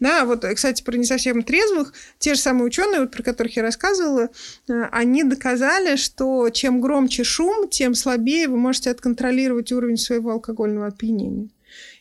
Да, 0.00 0.24
вот, 0.24 0.44
кстати, 0.54 0.82
про 0.82 0.96
не 0.96 1.04
совсем 1.04 1.42
трезвых, 1.42 1.92
те 2.18 2.34
же 2.34 2.40
самые 2.40 2.66
ученые, 2.66 3.00
вот, 3.00 3.10
про 3.10 3.22
которых 3.22 3.56
я 3.56 3.62
рассказывала, 3.62 4.28
э, 4.68 4.82
они 4.92 5.24
доказали, 5.24 5.96
что 5.96 6.48
чем 6.50 6.80
громче 6.80 7.24
шум, 7.24 7.68
тем 7.68 7.94
слабее 7.94 8.48
вы 8.48 8.56
можете 8.56 8.90
отконтролировать 8.90 9.72
уровень 9.72 9.98
своего 9.98 10.32
алкогольного 10.32 10.86
опьянения. 10.86 11.48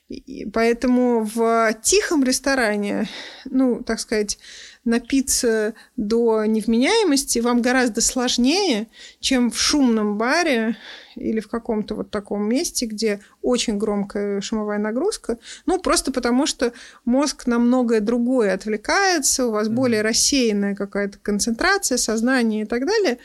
И 0.08 0.48
поэтому 0.54 1.24
в 1.24 1.74
тихом 1.82 2.24
ресторане, 2.24 3.08
ну, 3.46 3.82
так 3.82 4.00
сказать, 4.00 4.38
напиться 4.84 5.74
до 5.98 6.46
невменяемости 6.46 7.40
вам 7.40 7.64
гораздо 7.64 8.02
сложнее, 8.02 8.88
чем 9.20 9.50
в 9.50 9.60
шумном 9.60 10.20
баре 10.20 10.78
или 11.16 11.40
в 11.40 11.48
каком-то 11.48 11.96
вот 11.96 12.12
таком 12.12 12.48
месте, 12.48 12.86
где 12.86 13.20
очень 13.42 13.80
громкая 13.80 14.42
шумовая 14.42 14.78
нагрузка. 14.78 15.40
Ну, 15.66 15.80
просто 15.80 16.12
потому 16.12 16.46
что 16.46 16.72
мозг 17.04 17.48
на 17.48 17.58
многое 17.58 18.00
другое 18.00 18.54
отвлекается, 18.54 19.48
у 19.48 19.52
вас 19.52 19.70
более 19.70 20.04
рассеянная 20.04 20.76
какая-то 20.76 21.18
концентрация, 21.18 21.98
сознание 21.98 22.64
и 22.64 22.66
так 22.66 22.86
далее 22.86 23.18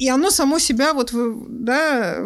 и 0.00 0.08
оно 0.08 0.30
само 0.30 0.58
себя 0.58 0.94
вот, 0.94 1.10
да, 1.12 2.16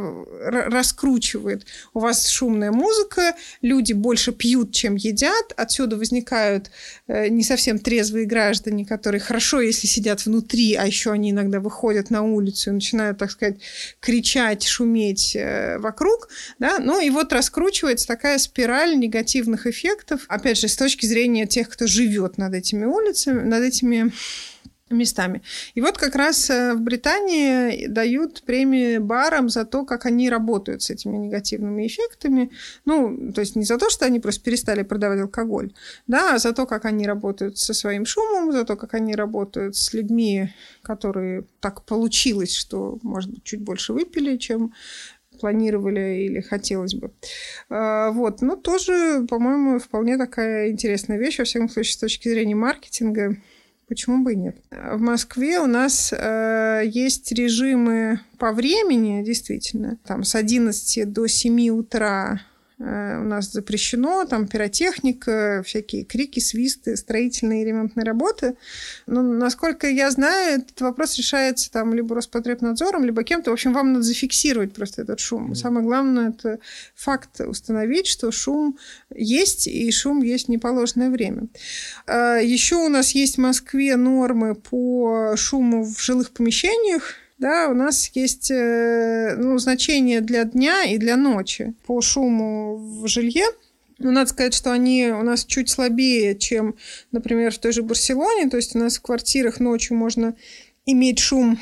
раскручивает. 0.48 1.66
У 1.92 1.98
вас 1.98 2.28
шумная 2.28 2.70
музыка, 2.70 3.34
люди 3.62 3.92
больше 3.92 4.30
пьют, 4.30 4.72
чем 4.72 4.94
едят, 4.94 5.52
отсюда 5.56 5.96
возникают 5.96 6.70
э, 7.08 7.26
не 7.26 7.42
совсем 7.42 7.80
трезвые 7.80 8.26
граждане, 8.26 8.86
которые 8.86 9.20
хорошо, 9.20 9.60
если 9.60 9.88
сидят 9.88 10.24
внутри, 10.24 10.74
а 10.74 10.86
еще 10.86 11.10
они 11.10 11.32
иногда 11.32 11.58
выходят 11.58 12.10
на 12.10 12.22
улицу 12.22 12.70
и 12.70 12.74
начинают, 12.74 13.18
так 13.18 13.32
сказать, 13.32 13.56
кричать, 13.98 14.62
шуметь 14.62 15.34
э, 15.34 15.78
вокруг, 15.78 16.28
да, 16.60 16.78
ну 16.78 17.00
и 17.00 17.10
вот 17.10 17.32
раскручивается 17.32 18.06
такая 18.06 18.38
спираль 18.38 18.96
негативных 18.96 19.66
эффектов, 19.66 20.26
опять 20.28 20.58
же, 20.58 20.68
с 20.68 20.76
точки 20.76 21.06
зрения 21.06 21.48
тех, 21.48 21.68
кто 21.68 21.88
живет 21.88 22.38
над 22.38 22.54
этими 22.54 22.84
улицами, 22.84 23.42
над 23.42 23.64
этими 23.64 24.12
местами. 24.90 25.42
И 25.74 25.80
вот 25.80 25.96
как 25.96 26.14
раз 26.14 26.50
э, 26.50 26.74
в 26.74 26.80
Британии 26.80 27.86
дают 27.86 28.42
премии 28.42 28.98
барам 28.98 29.48
за 29.48 29.64
то, 29.64 29.84
как 29.84 30.04
они 30.04 30.28
работают 30.28 30.82
с 30.82 30.90
этими 30.90 31.16
негативными 31.16 31.86
эффектами. 31.86 32.50
Ну, 32.84 33.32
то 33.32 33.40
есть 33.40 33.56
не 33.56 33.64
за 33.64 33.78
то, 33.78 33.88
что 33.88 34.04
они 34.04 34.20
просто 34.20 34.42
перестали 34.42 34.82
продавать 34.82 35.20
алкоголь, 35.20 35.72
да, 36.06 36.34
а 36.34 36.38
за 36.38 36.52
то, 36.52 36.66
как 36.66 36.84
они 36.84 37.06
работают 37.06 37.56
со 37.58 37.72
своим 37.72 38.04
шумом, 38.04 38.52
за 38.52 38.64
то, 38.64 38.76
как 38.76 38.94
они 38.94 39.14
работают 39.14 39.76
с 39.76 39.94
людьми, 39.94 40.52
которые 40.82 41.44
так 41.60 41.84
получилось, 41.84 42.54
что, 42.54 42.98
может 43.02 43.30
быть, 43.30 43.44
чуть 43.44 43.60
больше 43.60 43.94
выпили, 43.94 44.36
чем 44.36 44.74
планировали 45.40 46.26
или 46.26 46.40
хотелось 46.40 46.94
бы. 46.94 47.10
А, 47.68 48.10
вот, 48.10 48.42
ну, 48.42 48.56
тоже, 48.56 49.26
по-моему, 49.28 49.78
вполне 49.78 50.18
такая 50.18 50.70
интересная 50.70 51.18
вещь, 51.18 51.38
во 51.38 51.44
всяком 51.44 51.68
случае, 51.68 51.94
с 51.94 51.98
точки 51.98 52.28
зрения 52.28 52.54
маркетинга. 52.54 53.36
Почему 53.86 54.24
бы 54.24 54.32
и 54.32 54.36
нет? 54.36 54.56
В 54.70 55.00
Москве 55.00 55.60
у 55.60 55.66
нас 55.66 56.12
э, 56.12 56.82
есть 56.86 57.32
режимы 57.32 58.20
по 58.38 58.52
времени, 58.52 59.22
действительно. 59.22 59.98
Там 60.06 60.24
с 60.24 60.34
11 60.34 61.12
до 61.12 61.26
7 61.26 61.68
утра 61.70 62.40
у 62.78 62.82
нас 62.84 63.52
запрещено, 63.52 64.24
там 64.24 64.48
пиротехника, 64.48 65.62
всякие 65.64 66.04
крики, 66.04 66.40
свисты, 66.40 66.96
строительные 66.96 67.62
и 67.62 67.64
ремонтные 67.66 68.04
работы. 68.04 68.56
Но, 69.06 69.22
насколько 69.22 69.86
я 69.88 70.10
знаю, 70.10 70.60
этот 70.60 70.80
вопрос 70.80 71.16
решается 71.16 71.70
там 71.70 71.94
либо 71.94 72.14
Роспотребнадзором, 72.16 73.04
либо 73.04 73.22
кем-то. 73.22 73.50
В 73.50 73.52
общем, 73.54 73.72
вам 73.72 73.92
надо 73.92 74.02
зафиксировать 74.02 74.72
просто 74.72 75.02
этот 75.02 75.20
шум. 75.20 75.52
Mm-hmm. 75.52 75.54
Самое 75.54 75.86
главное– 75.86 76.28
это 76.30 76.58
факт 76.94 77.40
установить, 77.40 78.06
что 78.08 78.32
шум 78.32 78.78
есть, 79.14 79.68
и 79.68 79.90
шум 79.92 80.22
есть 80.22 80.46
в 80.46 80.50
неположенное 80.50 81.10
время. 81.10 81.48
А, 82.06 82.38
Еще 82.38 82.76
у 82.76 82.88
нас 82.88 83.12
есть 83.12 83.36
в 83.36 83.40
Москве 83.40 83.96
нормы 83.96 84.54
по 84.54 85.34
шуму 85.36 85.84
в 85.84 86.00
жилых 86.00 86.32
помещениях, 86.32 87.14
да, 87.38 87.68
у 87.68 87.74
нас 87.74 88.10
есть 88.14 88.50
э, 88.50 89.36
ну, 89.36 89.58
значение 89.58 90.20
для 90.20 90.44
дня 90.44 90.84
и 90.84 90.98
для 90.98 91.16
ночи 91.16 91.74
по 91.86 92.00
шуму 92.00 92.76
в 92.76 93.08
жилье. 93.08 93.46
Ну, 93.98 94.12
надо 94.12 94.30
сказать, 94.30 94.54
что 94.54 94.72
они 94.72 95.08
у 95.08 95.22
нас 95.22 95.44
чуть 95.44 95.70
слабее, 95.70 96.36
чем, 96.36 96.74
например, 97.12 97.52
в 97.52 97.58
той 97.58 97.72
же 97.72 97.82
Барселоне. 97.82 98.48
То 98.50 98.56
есть 98.56 98.74
у 98.76 98.78
нас 98.78 98.98
в 98.98 99.02
квартирах 99.02 99.60
ночью 99.60 99.96
можно 99.96 100.34
иметь 100.86 101.18
шум 101.18 101.58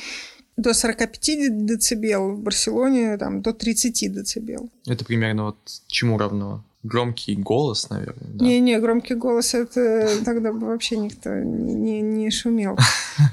до 0.57 0.75
45 0.75 1.67
децибел, 1.67 2.33
в 2.33 2.41
Барселоне 2.41 3.17
там, 3.17 3.43
до 3.43 3.53
30 3.53 4.13
децибел. 4.13 4.69
Это 4.87 5.05
примерно 5.05 5.45
вот 5.45 5.57
чему 5.87 6.19
равно? 6.19 6.65
Громкий 6.83 7.37
голос, 7.37 7.91
наверное, 7.91 8.29
да? 8.35 8.45
Не-не, 8.45 8.81
громкий 8.81 9.15
голос, 9.15 9.55
это 9.55 10.09
тогда 10.25 10.53
бы 10.53 10.67
вообще 10.67 10.97
никто 10.97 11.31
не, 11.33 12.01
не 12.01 12.31
шумел. 12.31 12.77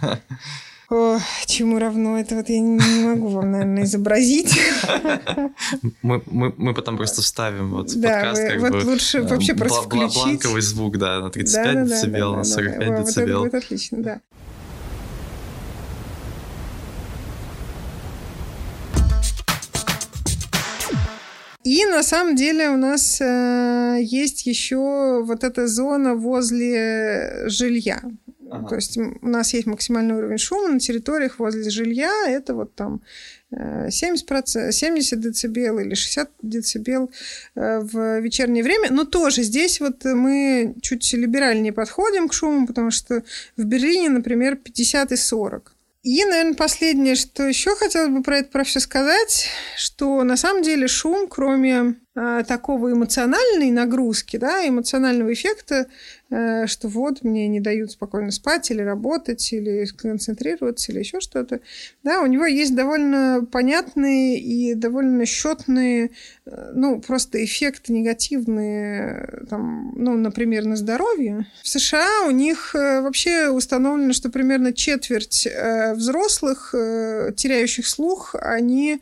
О, 0.89 1.19
чему 1.45 1.77
равно 1.77 2.19
это 2.19 2.35
вот 2.35 2.49
я 2.49 2.59
не 2.59 3.05
могу 3.05 3.27
вам, 3.27 3.51
наверное, 3.51 3.83
изобразить. 3.83 4.59
Мы, 6.01 6.21
мы, 6.25 6.53
мы 6.57 6.73
потом 6.73 6.97
просто 6.97 7.21
вставим 7.21 7.71
вот 7.71 7.93
да, 7.95 8.09
подкаст, 8.09 8.41
вы, 8.41 8.47
как 8.49 8.59
вот 8.59 8.71
бы, 8.71 8.89
лучше 8.89 9.19
э, 9.19 9.21
вообще 9.21 9.53
просто 9.53 9.83
включить. 9.83 10.15
Бланковый 10.15 10.61
звук, 10.61 10.97
да, 10.97 11.19
на 11.19 11.29
35 11.29 11.63
да, 11.63 11.73
да, 11.73 11.85
децибел, 11.85 12.31
да, 12.31 12.37
на 12.37 12.43
45 12.43 12.79
да, 12.79 12.85
да. 12.85 13.03
децибел. 13.03 13.39
Вот 13.39 13.47
это 13.47 13.57
будет 13.57 13.63
отлично, 13.63 14.03
да. 14.03 14.21
И 21.63 21.85
на 21.85 22.01
самом 22.01 22.35
деле 22.35 22.69
у 22.69 22.77
нас 22.77 23.21
э, 23.21 23.99
есть 24.01 24.47
еще 24.47 25.23
вот 25.23 25.43
эта 25.43 25.67
зона 25.67 26.15
возле 26.15 27.47
жилья. 27.47 28.01
То 28.49 28.75
есть 28.75 28.97
у 28.97 29.27
нас 29.27 29.53
есть 29.53 29.67
максимальный 29.67 30.15
уровень 30.15 30.37
шума 30.37 30.69
на 30.69 30.79
территориях 30.79 31.39
возле 31.39 31.69
жилья. 31.69 32.11
Это 32.27 32.53
вот 32.55 32.73
там 32.75 33.01
70%, 33.51 34.71
70 34.71 35.19
децибел 35.19 35.79
или 35.79 35.93
60 35.93 36.29
децибел 36.41 37.11
э, 37.55 37.79
в 37.79 38.19
вечернее 38.19 38.63
время. 38.63 38.91
Но 38.91 39.05
тоже 39.05 39.43
здесь 39.43 39.79
вот 39.79 40.03
мы 40.05 40.75
чуть 40.81 41.11
либеральнее 41.13 41.73
подходим 41.73 42.27
к 42.27 42.33
шуму, 42.33 42.67
потому 42.67 42.91
что 42.91 43.23
в 43.57 43.63
Берлине, 43.63 44.09
например, 44.09 44.55
50 44.55 45.11
и 45.11 45.15
40. 45.15 45.75
И, 46.01 46.23
наверное, 46.23 46.53
последнее, 46.53 47.15
что 47.15 47.43
еще 47.43 47.75
хотелось 47.75 48.09
бы 48.09 48.23
про 48.23 48.37
это 48.37 48.49
про 48.49 48.63
все 48.63 48.79
сказать, 48.79 49.47
что 49.75 50.23
на 50.23 50.37
самом 50.37 50.63
деле 50.63 50.87
шум, 50.87 51.27
кроме 51.27 51.73
э, 51.75 52.08
такого 52.47 52.91
эмоциональной 52.91 53.71
нагрузки, 53.71 54.37
да, 54.37 54.67
эмоционального 54.67 55.31
эффекта, 55.33 55.87
Э, 56.31 56.67
что 56.67 56.87
вот 56.89 57.23
мне 57.23 57.47
не 57.47 57.59
дают 57.59 57.91
спокойно 57.91 58.29
спать 58.29 58.69
или 58.69 58.81
работать, 58.81 59.51
или 59.51 59.85
концентрироваться, 59.85 60.91
или 60.91 60.99
еще 60.99 61.19
что-то. 61.21 61.59
Да, 62.03 62.21
у 62.21 62.27
него 62.27 62.45
есть 62.45 62.75
довольно 62.75 63.47
понятные 63.51 64.39
и 64.39 64.75
довольно 64.75 65.25
счетные, 65.25 66.11
э, 66.45 66.71
ну, 66.75 67.01
просто 67.01 67.43
эффекты 67.43 67.93
негативные, 67.93 69.43
там, 69.49 69.93
ну, 69.95 70.17
например, 70.17 70.65
на 70.65 70.75
здоровье. 70.75 71.47
В 71.63 71.67
США 71.67 72.25
у 72.27 72.31
них 72.31 72.75
э, 72.75 73.01
вообще 73.01 73.49
установлено, 73.49 74.13
что 74.13 74.29
примерно 74.29 74.71
четверть 74.71 75.47
взрослых, 75.95 76.69
теряющих 77.35 77.87
слух, 77.87 78.35
они 78.39 79.01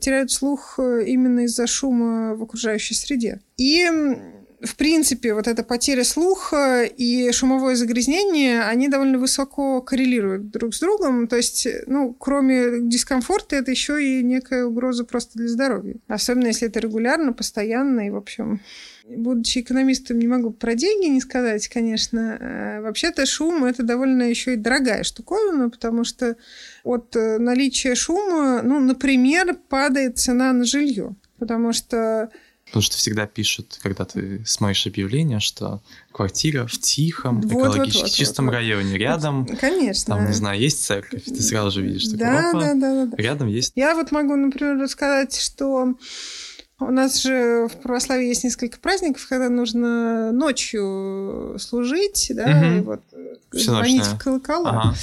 теряют 0.00 0.30
слух 0.30 0.78
именно 0.78 1.40
из-за 1.40 1.66
шума 1.66 2.34
в 2.34 2.42
окружающей 2.42 2.94
среде. 2.94 3.40
И 3.56 3.88
в 4.66 4.76
принципе, 4.76 5.34
вот 5.34 5.46
эта 5.48 5.62
потеря 5.62 6.04
слуха 6.04 6.84
и 6.84 7.30
шумовое 7.32 7.76
загрязнение, 7.76 8.62
они 8.62 8.88
довольно 8.88 9.18
высоко 9.18 9.80
коррелируют 9.80 10.50
друг 10.50 10.74
с 10.74 10.80
другом. 10.80 11.28
То 11.28 11.36
есть, 11.36 11.66
ну, 11.86 12.12
кроме 12.12 12.80
дискомфорта, 12.80 13.56
это 13.56 13.70
еще 13.70 14.02
и 14.02 14.22
некая 14.22 14.66
угроза 14.66 15.04
просто 15.04 15.38
для 15.38 15.48
здоровья. 15.48 15.96
Особенно, 16.08 16.48
если 16.48 16.68
это 16.68 16.80
регулярно, 16.80 17.32
постоянно 17.32 18.06
и, 18.06 18.10
в 18.10 18.16
общем, 18.16 18.60
будучи 19.08 19.60
экономистом, 19.60 20.18
не 20.18 20.26
могу 20.26 20.50
про 20.50 20.74
деньги 20.74 21.06
не 21.06 21.20
сказать, 21.20 21.68
конечно. 21.68 22.38
Э, 22.40 22.80
вообще-то 22.80 23.24
шум— 23.26 23.64
это 23.66 23.82
довольно 23.82 24.24
еще 24.24 24.54
и 24.54 24.56
дорогая 24.56 25.04
штуковина, 25.04 25.70
потому 25.70 26.04
что 26.04 26.36
от 26.82 27.14
э, 27.14 27.38
наличия 27.38 27.94
шума, 27.94 28.62
ну, 28.62 28.80
например, 28.80 29.56
падает 29.68 30.18
цена 30.18 30.52
на 30.52 30.64
жилье. 30.64 31.14
Потому 31.38 31.72
что 31.72 32.30
Потому 32.66 32.82
что 32.82 32.96
всегда 32.96 33.26
пишут, 33.26 33.78
когда 33.80 34.04
ты 34.04 34.44
смотришь 34.44 34.86
объявление, 34.86 35.38
что 35.38 35.80
квартира 36.12 36.66
в 36.66 36.72
тихом, 36.72 37.40
вот, 37.40 37.52
экологически 37.52 38.02
вот, 38.02 38.08
вот, 38.08 38.12
чистом 38.12 38.46
вот, 38.46 38.52
вот. 38.52 38.56
районе, 38.56 38.98
рядом, 38.98 39.46
конечно, 39.46 40.16
там, 40.16 40.26
не 40.26 40.32
знаю, 40.32 40.60
есть 40.60 40.84
церковь, 40.84 41.24
ты 41.24 41.40
сразу 41.40 41.70
же 41.70 41.82
видишь, 41.82 42.02
что 42.02 42.16
да, 42.16 42.52
да, 42.52 42.60
да, 42.60 42.74
да, 42.74 43.06
да. 43.06 43.16
рядом 43.16 43.48
есть... 43.48 43.72
Я 43.76 43.94
вот 43.94 44.10
могу, 44.10 44.34
например, 44.34 44.78
рассказать, 44.78 45.38
что 45.40 45.94
у 46.78 46.90
нас 46.90 47.22
же 47.22 47.68
в 47.68 47.76
православии 47.82 48.26
есть 48.26 48.44
несколько 48.44 48.78
праздников, 48.78 49.26
когда 49.28 49.48
нужно 49.48 50.30
ночью 50.32 51.56
служить, 51.58 52.30
да, 52.34 52.44
угу. 52.44 52.64
и 52.66 52.80
вот 52.80 53.00
Все 53.52 53.70
звонить 53.70 54.04
в 54.04 54.18
колокола. 54.18 54.70
Ага. 54.70 54.94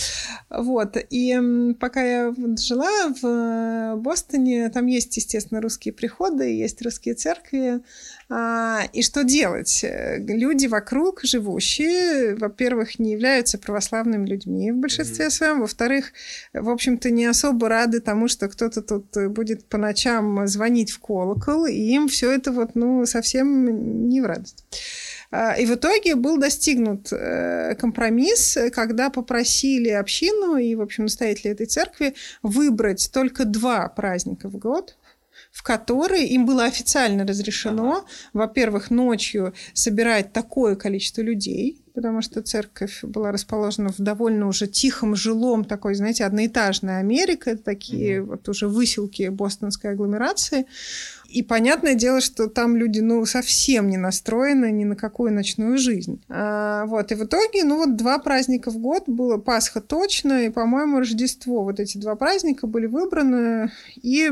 Вот. 0.64 0.98
И 1.10 1.74
пока 1.80 2.04
я 2.04 2.34
жила 2.60 3.14
в 3.20 3.96
Бостоне, 3.96 4.70
там 4.70 4.86
есть, 4.86 5.18
естественно, 5.18 5.62
русские 5.62 5.96
приходы, 5.96 6.54
есть 6.54 6.80
русские 6.84 7.16
церкви. 7.16 7.82
А, 8.30 8.84
и 8.94 9.02
что 9.02 9.24
делать? 9.24 9.84
Люди 9.84 10.68
вокруг 10.68 11.22
живущие, 11.24 12.36
во-первых, 12.36 13.00
не 13.00 13.12
являются 13.12 13.58
православными 13.58 14.28
людьми 14.28 14.72
в 14.72 14.78
большинстве 14.78 15.30
своем, 15.30 15.62
во-вторых, 15.62 16.14
в 16.54 16.70
общем-то, 16.70 17.10
не 17.12 17.26
особо 17.26 17.70
рады 17.70 18.00
тому, 18.00 18.28
что 18.28 18.48
кто-то 18.48 18.82
тут 18.82 19.06
будет 19.32 19.66
по 19.66 19.78
ночам 19.78 20.48
звонить 20.48 20.92
в 20.92 21.00
колокол, 21.00 21.66
и 21.66 21.76
им 21.76 22.08
все 22.08 22.32
это 22.32 22.52
вот, 22.52 22.76
ну, 22.76 23.06
совсем 23.06 24.10
не 24.10 24.22
в 24.22 24.26
радость. 24.26 24.66
А, 25.36 25.54
и 25.54 25.66
в 25.66 25.74
итоге 25.74 26.16
был 26.16 26.38
достигнут 26.38 27.12
э, 27.12 27.74
компромисс, 27.80 28.56
когда 28.72 29.10
попросили 29.10 29.90
общину 29.90 30.58
и, 30.58 30.76
в 30.76 30.82
общем, 30.82 31.06
настоятеля 31.06 31.54
этой 31.54 31.66
церкви 31.66 32.14
выбрать 32.44 33.10
только 33.12 33.44
два 33.44 33.90
праздника 33.90 34.48
в 34.48 34.58
год, 34.58 34.96
в 35.54 35.62
которой 35.62 36.26
им 36.26 36.48
было 36.48 36.66
официально 36.66 37.28
разрешено, 37.28 38.06
во-первых, 38.34 38.90
ночью 38.90 39.54
собирать 39.74 40.34
такое 40.34 40.76
количество 40.76 41.22
людей, 41.22 41.80
потому 41.94 42.24
что 42.24 42.42
церковь 42.42 43.04
была 43.04 43.32
расположена 43.32 43.90
в 43.90 44.00
довольно 44.00 44.48
уже 44.48 44.66
тихом 44.66 45.16
жилом 45.16 45.64
такой, 45.64 45.94
знаете, 45.94 46.26
одноэтажная 46.26 46.98
Америка, 46.98 47.52
это 47.52 47.64
такие 47.64 48.18
mm-hmm. 48.18 48.24
вот 48.24 48.50
уже 48.50 48.68
выселки 48.68 49.30
бостонской 49.30 49.92
агломерации. 49.92 50.66
И 51.30 51.44
понятное 51.44 51.94
дело, 51.94 52.20
что 52.20 52.48
там 52.48 52.76
люди, 52.76 53.00
ну, 53.00 53.24
совсем 53.26 53.90
не 53.90 53.98
настроены 53.98 54.72
ни 54.72 54.86
на 54.86 54.96
какую 54.96 55.34
ночную 55.34 55.78
жизнь. 55.78 56.20
А, 56.30 56.86
вот, 56.88 57.12
и 57.12 57.16
в 57.16 57.26
итоге, 57.26 57.64
ну, 57.64 57.78
вот 57.78 57.96
два 57.96 58.18
праздника 58.18 58.72
в 58.72 58.78
год 58.78 59.04
было 59.06 59.38
Пасха 59.38 59.82
точно, 59.82 60.46
и, 60.46 60.50
по-моему, 60.50 60.98
Рождество. 60.98 61.64
Вот 61.64 61.80
эти 61.80 62.00
два 62.00 62.16
праздника 62.16 62.66
были 62.66 62.88
выбраны, 62.88 63.72
и 64.02 64.32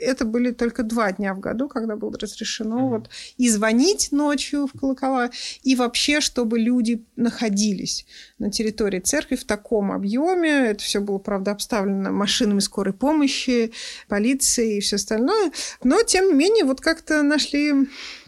это 0.00 0.24
были 0.24 0.50
только 0.50 0.82
два 0.82 1.12
дня 1.12 1.34
в 1.34 1.40
году, 1.40 1.68
когда 1.68 1.96
было 1.96 2.12
разрешено 2.18 2.80
mm-hmm. 2.80 2.88
вот 2.88 3.10
и 3.36 3.48
звонить 3.48 4.12
ночью 4.12 4.66
в 4.66 4.78
колокола, 4.78 5.30
и 5.62 5.76
вообще, 5.76 6.20
чтобы 6.20 6.58
люди 6.58 7.04
находились 7.16 8.06
на 8.38 8.50
территории 8.50 9.00
церкви 9.00 9.36
в 9.36 9.44
таком 9.44 9.92
объеме. 9.92 10.70
Это 10.70 10.82
все 10.82 11.00
было, 11.00 11.18
правда, 11.18 11.52
обставлено 11.52 12.10
машинами 12.10 12.60
скорой 12.60 12.94
помощи, 12.94 13.72
полицией 14.08 14.78
и 14.78 14.80
все 14.80 14.96
остальное. 14.96 15.52
Но, 15.82 16.02
тем 16.02 16.28
не 16.28 16.34
менее, 16.34 16.64
вот 16.64 16.80
как-то 16.80 17.22
нашли 17.22 17.72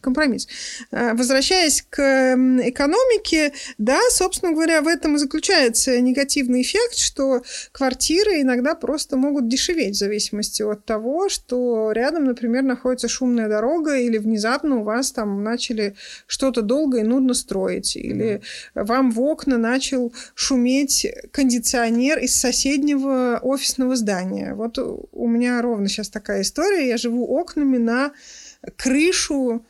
компромисс. 0.02 0.48
Э, 0.90 1.14
возвращаясь 1.14 1.82
к 1.88 1.98
экономике, 1.98 3.52
да, 3.78 3.98
собственно 4.10 4.52
говоря, 4.52 4.82
в 4.82 4.88
этом 4.88 5.16
и 5.16 5.18
заключается 5.18 5.98
негативный 6.00 6.62
эффект, 6.62 6.96
что 6.96 7.42
квартиры 7.72 8.42
иногда 8.42 8.74
просто 8.74 9.16
могут 9.16 9.48
дешеветь 9.48 9.94
в 9.94 9.98
зависимости 9.98 10.62
от 10.62 10.84
того, 10.84 11.28
что 11.28 11.92
рядом, 11.92 12.24
например, 12.24 12.62
находится 12.62 13.08
шумная 13.08 13.48
дорога 13.48 13.96
или 13.96 14.18
внезапно 14.18 14.80
у 14.80 14.82
вас 14.82 15.12
там 15.12 15.42
начали 15.42 15.94
что-то 16.26 16.62
долго 16.62 16.98
и 16.98 17.02
нудно 17.02 17.34
строить, 17.34 17.96
или 17.96 18.42
вам 18.74 19.10
в 19.10 19.20
окна 19.20 19.58
начал 19.58 20.12
шуметь 20.34 21.06
кондиционер 21.30 22.18
из 22.18 22.34
соседнего 22.34 23.38
офисного 23.42 23.96
здания. 23.96 24.54
Вот 24.54 24.78
у 24.78 25.26
меня 25.28 25.62
ровно 25.62 25.88
сейчас 25.88 26.08
такая 26.08 26.42
история. 26.42 26.88
Я 26.88 26.96
живу 26.96 27.26
окнами 27.26 27.78
на 27.78 28.12
крышу 28.76 29.64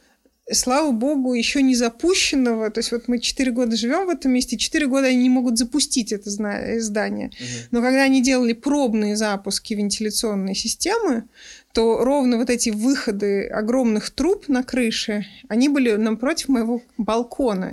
слава 0.53 0.93
богу, 0.93 1.35
еще 1.35 1.62
не 1.62 1.75
запущенного. 1.75 2.71
То 2.71 2.79
есть 2.79 2.93
вот 2.93 3.09
мы 3.09 3.19
4 3.19 3.51
года 3.53 3.77
живем 3.77 4.07
в 4.07 4.11
этом 4.11 4.33
месте, 4.33 4.57
4 4.57 4.87
года 4.87 5.09
они 5.09 5.23
не 5.23 5.29
могут 5.29 5.59
запустить 5.59 6.12
это 6.12 6.31
здание. 6.31 7.29
Угу. 7.29 7.69
Но 7.71 7.83
когда 7.83 8.03
они 8.03 8.23
делали 8.23 8.53
пробные 8.53 9.17
запуски 9.17 9.75
вентиляционной 9.75 10.55
системы, 10.55 11.25
то 11.73 12.05
ровно 12.05 12.37
вот 12.37 12.51
эти 12.51 12.71
выходы 12.71 13.47
огромных 13.47 14.11
труб 14.11 14.49
на 14.49 14.62
крыше, 14.62 15.27
они 15.49 15.69
были 15.69 15.93
напротив 15.93 16.49
моего 16.49 16.83
балкона. 16.99 17.71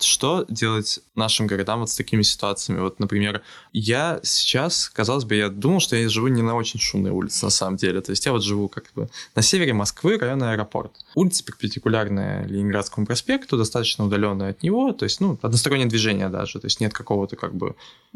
Что 0.00 0.44
делать 0.48 1.00
нашим 1.14 1.46
городам 1.46 1.80
вот 1.80 1.90
с 1.90 1.96
такими 1.96 2.22
ситуациями? 2.22 2.80
Вот, 2.80 3.00
например, 3.00 3.42
я 3.72 4.20
сейчас, 4.22 4.88
казалось 4.88 5.24
бы, 5.24 5.34
я 5.34 5.48
думал, 5.48 5.80
что 5.80 5.96
я 5.96 6.08
живу 6.08 6.28
не 6.28 6.42
на 6.42 6.54
очень 6.54 6.80
шумной 6.80 7.10
улице, 7.10 7.44
на 7.44 7.50
самом 7.50 7.76
деле. 7.76 8.00
То 8.00 8.10
есть 8.10 8.24
я 8.26 8.32
вот 8.32 8.42
живу 8.42 8.68
как 8.68 8.84
бы 8.94 9.08
на 9.34 9.42
севере 9.42 9.72
Москвы, 9.72 10.18
район 10.18 10.42
аэропорт. 10.42 10.92
Улица 11.14 11.44
перпендикулярная 11.44 12.46
Ленинградскому 12.46 13.06
проспекту, 13.06 13.56
достаточно 13.56 14.04
удаленная 14.04 14.50
от 14.50 14.62
него, 14.62 14.92
то 14.92 15.04
есть, 15.04 15.20
ну, 15.20 15.38
одностороннее 15.42 15.88
движение 15.88 16.28
даже, 16.28 16.60
то 16.60 16.66
есть 16.66 16.80
нет 16.80 16.92
какого-то 16.92 17.36
как 17.36 17.54
бы 17.54 17.74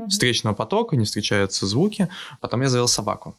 встречного 0.08 0.54
потока, 0.54 0.96
не 0.96 1.04
встречаются 1.04 1.66
звуки. 1.66 2.08
Потом 2.40 2.62
я 2.62 2.68
завел 2.68 2.88
собаку 2.88 3.36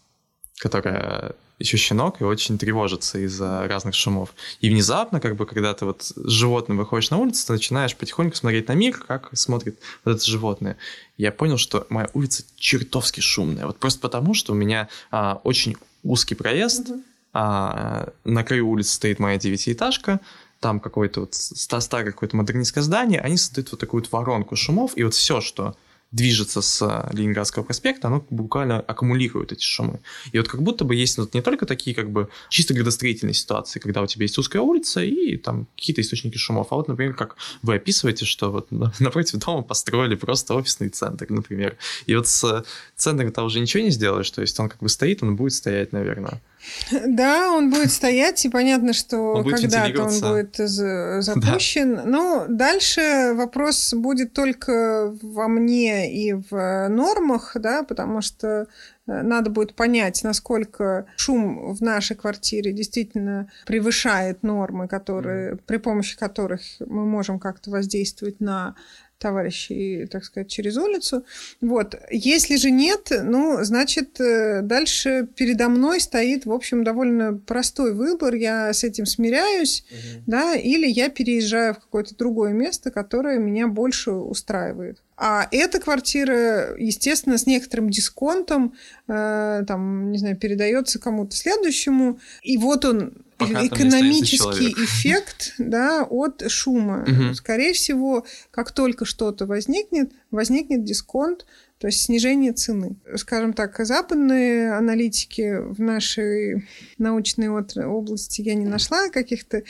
которая 0.60 1.36
еще 1.60 1.78
щенок 1.78 2.22
и 2.22 2.24
очень 2.24 2.58
тревожится 2.58 3.20
из-за 3.20 3.68
разных 3.68 3.96
шумов. 3.96 4.34
И 4.60 4.70
внезапно, 4.70 5.20
как 5.20 5.36
бы, 5.36 5.46
когда 5.46 5.74
ты 5.74 5.86
вот 5.86 6.02
с 6.02 6.30
животным 6.30 6.78
выходишь 6.78 7.10
на 7.10 7.18
улицу, 7.18 7.48
ты 7.48 7.54
начинаешь 7.54 7.96
потихоньку 7.96 8.36
смотреть 8.36 8.68
на 8.68 8.74
мир, 8.74 8.98
как 8.98 9.30
смотрит 9.34 9.80
вот 10.04 10.16
это 10.16 10.26
животное. 10.26 10.78
я 11.18 11.32
понял, 11.32 11.58
что 11.58 11.86
моя 11.90 12.10
улица 12.14 12.44
чертовски 12.58 13.22
шумная. 13.22 13.66
Вот 13.66 13.78
просто 13.78 14.00
потому, 14.00 14.34
что 14.34 14.54
у 14.54 14.56
меня 14.56 14.90
а, 15.12 15.40
очень 15.44 15.78
узкий 16.04 16.36
проезд, 16.36 16.90
mm-hmm. 16.90 17.04
а, 17.34 18.10
на 18.24 18.44
краю 18.44 18.68
улицы 18.68 18.94
стоит 18.94 19.20
моя 19.20 19.38
девятиэтажка, 19.38 20.20
там 20.60 20.80
какое-то 20.80 21.22
вот 21.22 21.34
старое 21.34 22.12
какое-то 22.12 22.36
модернистское 22.38 22.84
здание, 22.84 23.20
они 23.20 23.38
создают 23.38 23.72
вот 23.72 23.80
такую 23.80 24.02
вот 24.02 24.12
воронку 24.12 24.56
шумов, 24.56 24.94
и 24.96 25.04
вот 25.04 25.14
все, 25.14 25.42
что 25.42 25.76
движется 26.14 26.62
с 26.62 26.82
э, 26.82 27.10
Ленинградского 27.16 27.64
проспекта, 27.64 28.08
оно 28.08 28.26
буквально 28.30 28.80
аккумулирует 28.80 29.52
эти 29.52 29.64
шумы. 29.64 30.00
И 30.32 30.38
вот 30.38 30.48
как 30.48 30.62
будто 30.62 30.86
бы 30.86 30.96
есть 30.96 31.18
вот 31.18 31.34
не 31.34 31.42
только 31.42 31.66
такие 31.66 31.96
как 31.96 32.12
бы 32.12 32.30
чисто 32.50 32.74
градостроительные 32.74 33.34
ситуации, 33.34 33.80
когда 33.80 34.02
у 34.02 34.08
тебя 34.08 34.24
есть 34.24 34.38
узкая 34.38 34.62
улица 34.62 35.04
и 35.04 35.36
там 35.38 35.68
какие-то 35.76 36.02
источники 36.02 36.38
шумов, 36.38 36.68
а 36.70 36.76
вот, 36.76 36.88
например, 36.88 37.16
как 37.16 37.36
вы 37.64 37.76
описываете, 37.76 38.26
что 38.26 38.52
вот 38.52 38.68
напротив 39.00 39.40
дома 39.40 39.64
построили 39.64 40.16
просто 40.16 40.54
офисный 40.54 40.90
центр, 40.90 41.26
например. 41.30 41.78
И 42.06 42.16
вот 42.16 42.28
с 42.28 42.64
центром 42.96 43.32
там 43.32 43.46
уже 43.46 43.60
ничего 43.60 43.84
не 43.84 43.90
сделаешь, 43.90 44.30
то 44.30 44.42
есть 44.42 44.60
он 44.60 44.70
как 44.70 44.80
бы 44.80 44.90
стоит, 44.90 45.24
он 45.24 45.36
будет 45.36 45.54
стоять, 45.54 45.94
наверное. 45.94 46.42
Да, 47.08 47.52
он 47.52 47.70
будет 47.70 47.92
стоять, 47.92 48.44
и 48.46 48.50
понятно, 48.50 48.94
что 48.94 49.44
когда-то 49.44 50.04
он 50.04 50.20
будет 50.20 50.56
запущен. 51.24 51.96
Да. 51.96 52.04
Но 52.06 52.46
дальше 52.48 53.34
вопрос 53.36 53.94
будет 53.94 54.34
только 54.34 55.16
во 55.22 55.48
мне 55.48 56.14
и 56.14 56.34
в 56.34 56.88
нормах, 56.90 57.52
да, 57.56 57.84
потому 57.84 58.22
что 58.22 58.68
э, 59.08 59.22
надо 59.22 59.50
будет 59.50 59.76
понять, 59.76 60.24
насколько 60.24 61.06
шум 61.18 61.74
в 61.74 61.82
нашей 61.82 62.16
квартире 62.16 62.72
действительно 62.72 63.50
превышает 63.66 64.44
нормы, 64.44 64.88
которые, 64.88 65.58
при 65.58 65.78
помощи 65.78 66.18
которых 66.18 66.62
мы 66.80 67.06
можем 67.06 67.40
как-то 67.40 67.72
воздействовать 67.72 68.40
на 68.40 68.76
товарищей, 69.24 70.06
так 70.06 70.26
сказать, 70.26 70.50
через 70.50 70.78
улицу. 70.78 71.24
Вот. 71.62 71.96
Если 72.12 72.58
же 72.58 72.72
нет, 72.72 73.12
ну, 73.24 73.64
значит, 73.64 74.20
э, 74.20 74.62
дальше 74.62 75.28
передо 75.36 75.70
мной 75.70 76.02
стоит, 76.02 76.46
в 76.46 76.52
общем, 76.52 76.84
довольно 76.84 77.34
простой 77.34 77.94
выбор. 77.94 78.36
Я 78.36 78.74
с 78.74 78.84
этим 78.84 79.06
смиряюсь, 79.06 79.86
угу. 79.90 80.24
да, 80.28 80.56
или 80.56 80.88
я 80.88 81.10
переезжаю 81.10 81.74
в 81.74 81.80
какое-то 81.80 82.16
другое 82.18 82.52
место, 82.52 82.92
которое 82.92 83.40
меня 83.40 83.68
больше 83.68 84.12
устраивает. 84.12 85.02
А 85.26 85.48
эта 85.52 85.80
квартира, 85.80 86.76
естественно, 86.78 87.38
с 87.38 87.46
некоторым 87.46 87.90
дисконтом, 87.90 88.74
э, 89.08 89.64
там, 89.66 90.12
не 90.12 90.18
знаю, 90.18 90.36
передается 90.36 91.00
кому-то 91.00 91.34
следующему. 91.34 92.20
И 92.42 92.58
вот 92.58 92.84
он, 92.84 93.14
Пока 93.38 93.66
экономический 93.66 94.74
эффект 94.74 95.54
да, 95.58 96.04
от 96.04 96.44
шума. 96.52 97.06
Угу. 97.08 97.36
Скорее 97.36 97.72
всего, 97.72 98.26
как 98.52 98.74
только 98.74 99.06
что-то 99.06 99.46
возникнет, 99.46 100.12
возникнет 100.30 100.84
дисконт, 100.84 101.46
то 101.84 101.88
есть 101.88 102.04
снижение 102.04 102.54
цены. 102.54 102.96
Скажем 103.18 103.52
так, 103.52 103.78
западные 103.86 104.72
аналитики 104.72 105.58
в 105.60 105.82
нашей 105.82 106.66
научной 106.98 107.50
области 107.50 108.40
я 108.40 108.56
не 108.56 108.64
нашла 108.64 109.10
каких-то 109.10 109.64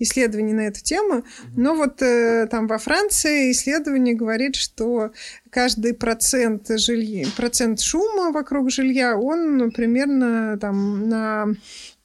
исследований 0.00 0.52
на 0.52 0.62
эту 0.62 0.82
тему, 0.82 1.22
но 1.56 1.76
вот 1.76 2.02
э, 2.02 2.48
там 2.50 2.66
во 2.66 2.78
Франции 2.78 3.52
исследование 3.52 4.16
говорит, 4.16 4.56
что 4.56 5.12
каждый 5.48 5.94
процент 5.94 6.66
жилья, 6.68 7.28
процент 7.36 7.80
шума 7.80 8.32
вокруг 8.32 8.72
жилья, 8.72 9.16
он 9.16 9.70
примерно 9.70 10.58
там 10.58 11.08
на 11.08 11.54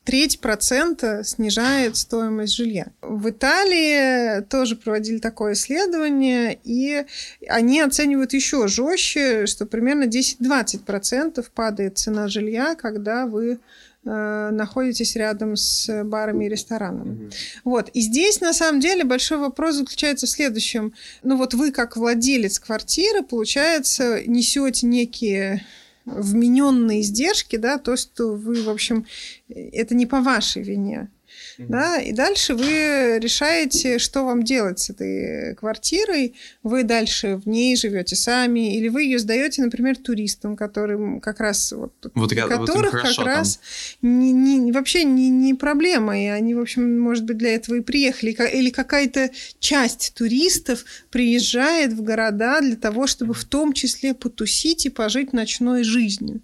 треть 0.06 0.40
процента 0.40 1.24
снижает 1.24 1.98
стоимость 1.98 2.56
жилья. 2.56 2.88
В 3.02 3.30
Италии 3.30 4.42
тоже 4.44 4.76
проводили 4.76 5.18
такое 5.18 5.54
исследование, 5.54 6.58
и 6.64 7.06
они 7.50 7.82
оценивают 7.82 8.34
еще 8.34 8.68
жестче, 8.68 9.48
что 9.48 9.66
примерно 9.66 10.04
10-20% 10.04 11.44
падает 11.54 11.98
цена 11.98 12.28
жилья, 12.28 12.76
когда 12.76 13.26
вы 13.26 13.60
э, 14.06 14.50
находитесь 14.52 15.16
рядом 15.16 15.56
с 15.56 16.04
барами 16.04 16.46
и 16.46 16.50
ресторанами. 16.50 17.26
Mm-hmm. 17.26 17.34
Вот. 17.64 17.90
И 17.90 18.02
здесь, 18.02 18.42
на 18.42 18.54
самом 18.54 18.80
деле, 18.80 19.04
большой 19.04 19.40
вопрос 19.40 19.76
заключается 19.76 20.28
в 20.28 20.30
следующем. 20.30 20.94
Ну 21.24 21.36
вот 21.36 21.56
вы, 21.56 21.72
как 21.72 21.98
владелец 21.98 22.60
квартиры, 22.60 23.24
получается, 23.24 24.22
несете 24.28 24.86
некие 24.86 25.66
вмененные 26.06 27.02
издержки, 27.02 27.56
да, 27.56 27.78
то, 27.78 27.96
что 27.96 28.34
вы, 28.34 28.64
в 28.64 28.70
общем, 28.70 29.06
это 29.48 29.96
не 29.96 30.06
по 30.06 30.22
вашей 30.22 30.64
вине. 30.64 31.10
Mm-hmm. 31.58 31.66
Да, 31.70 32.02
и 32.02 32.12
дальше 32.12 32.54
вы 32.54 33.20
решаете, 33.20 34.00
что 34.00 34.24
вам 34.26 34.44
делать 34.44 34.80
с 34.80 34.90
этой 34.90 35.56
квартирой. 35.56 36.36
Вы 36.64 36.84
дальше 36.84 37.38
в 37.38 37.48
ней 37.48 37.76
живете 37.76 38.16
сами, 38.16 38.78
или 38.78 38.90
вы 38.90 39.04
ее 39.04 39.20
сдаете, 39.20 39.64
например, 39.64 39.96
туристам, 39.98 40.56
которым 40.56 41.22
как 41.22 41.40
раз 41.40 41.72
вот, 41.72 41.94
вот 42.14 42.34
которых 42.34 42.94
вот 42.94 43.02
как 43.02 43.16
там. 43.16 43.26
раз 43.26 43.60
не, 44.02 44.32
не, 44.32 44.72
вообще 44.72 45.04
не, 45.04 45.30
не 45.30 45.54
проблема, 45.54 46.20
и 46.20 46.26
они, 46.26 46.56
в 46.56 46.60
общем, 46.60 47.00
может 47.00 47.24
быть, 47.24 47.38
для 47.38 47.56
этого 47.56 47.76
и 47.76 47.82
приехали, 47.82 48.36
или 48.54 48.70
какая-то 48.70 49.32
часть 49.60 50.14
туристов 50.16 50.86
приезжает 51.10 51.94
в 51.94 52.02
города 52.02 52.60
для 52.62 52.76
того, 52.76 53.08
чтобы 53.08 53.34
в 53.34 53.46
том 53.46 53.74
числе 53.74 54.14
потусить 54.14 54.86
и 54.86 54.90
пожить 54.90 55.34
ночной 55.34 55.84
жизнью. 55.84 56.42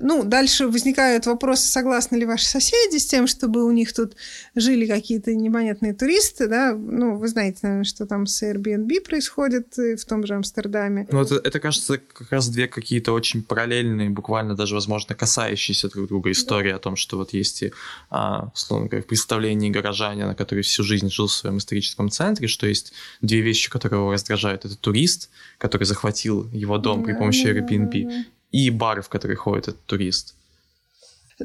Ну, 0.00 0.22
дальше 0.22 0.68
возникают 0.68 1.26
вопросы, 1.26 1.66
согласны 1.66 2.16
ли 2.16 2.24
ваши 2.24 2.46
соседи 2.46 2.98
с 2.98 3.06
тем, 3.06 3.26
чтобы 3.26 3.64
у 3.64 3.70
них 3.72 3.92
тут 3.92 4.14
жили 4.54 4.86
какие-то 4.86 5.34
непонятные 5.34 5.92
туристы, 5.92 6.46
да? 6.46 6.72
Ну, 6.72 7.16
вы 7.16 7.26
знаете, 7.26 7.58
наверное, 7.62 7.84
что 7.84 8.06
там 8.06 8.26
с 8.26 8.42
Airbnb 8.42 9.00
происходит 9.00 9.76
в 9.76 10.04
том 10.04 10.24
же 10.24 10.34
Амстердаме. 10.34 11.08
Ну, 11.10 11.22
это, 11.22 11.34
это 11.34 11.58
кажется, 11.58 11.98
как 11.98 12.30
раз 12.30 12.48
две 12.48 12.68
какие-то 12.68 13.12
очень 13.12 13.42
параллельные, 13.42 14.10
буквально 14.10 14.54
даже, 14.54 14.74
возможно, 14.74 15.16
касающиеся 15.16 15.88
друг 15.88 16.08
друга 16.08 16.30
истории 16.30 16.70
да. 16.70 16.76
о 16.76 16.78
том, 16.78 16.94
что 16.94 17.16
вот 17.16 17.32
есть 17.32 17.62
и, 17.62 17.72
а, 18.08 18.50
условно 18.54 18.86
говоря, 18.86 19.02
в 19.02 19.06
представлении 19.06 19.70
горожанина, 19.70 20.36
который 20.36 20.62
всю 20.62 20.84
жизнь 20.84 21.10
жил 21.10 21.26
в 21.26 21.32
своем 21.32 21.58
историческом 21.58 22.08
центре, 22.08 22.46
что 22.46 22.68
есть 22.68 22.92
две 23.20 23.40
вещи, 23.40 23.68
которые 23.68 23.98
его 23.98 24.12
раздражают. 24.12 24.64
Это 24.64 24.76
турист, 24.76 25.28
который 25.58 25.84
захватил 25.84 26.48
его 26.52 26.78
дом 26.78 27.02
при 27.02 27.14
помощи 27.14 27.46
Airbnb, 27.46 28.26
и 28.52 28.70
бары, 28.70 29.02
в 29.02 29.08
которые 29.08 29.36
ходит 29.36 29.68
этот 29.68 29.84
турист. 29.86 30.34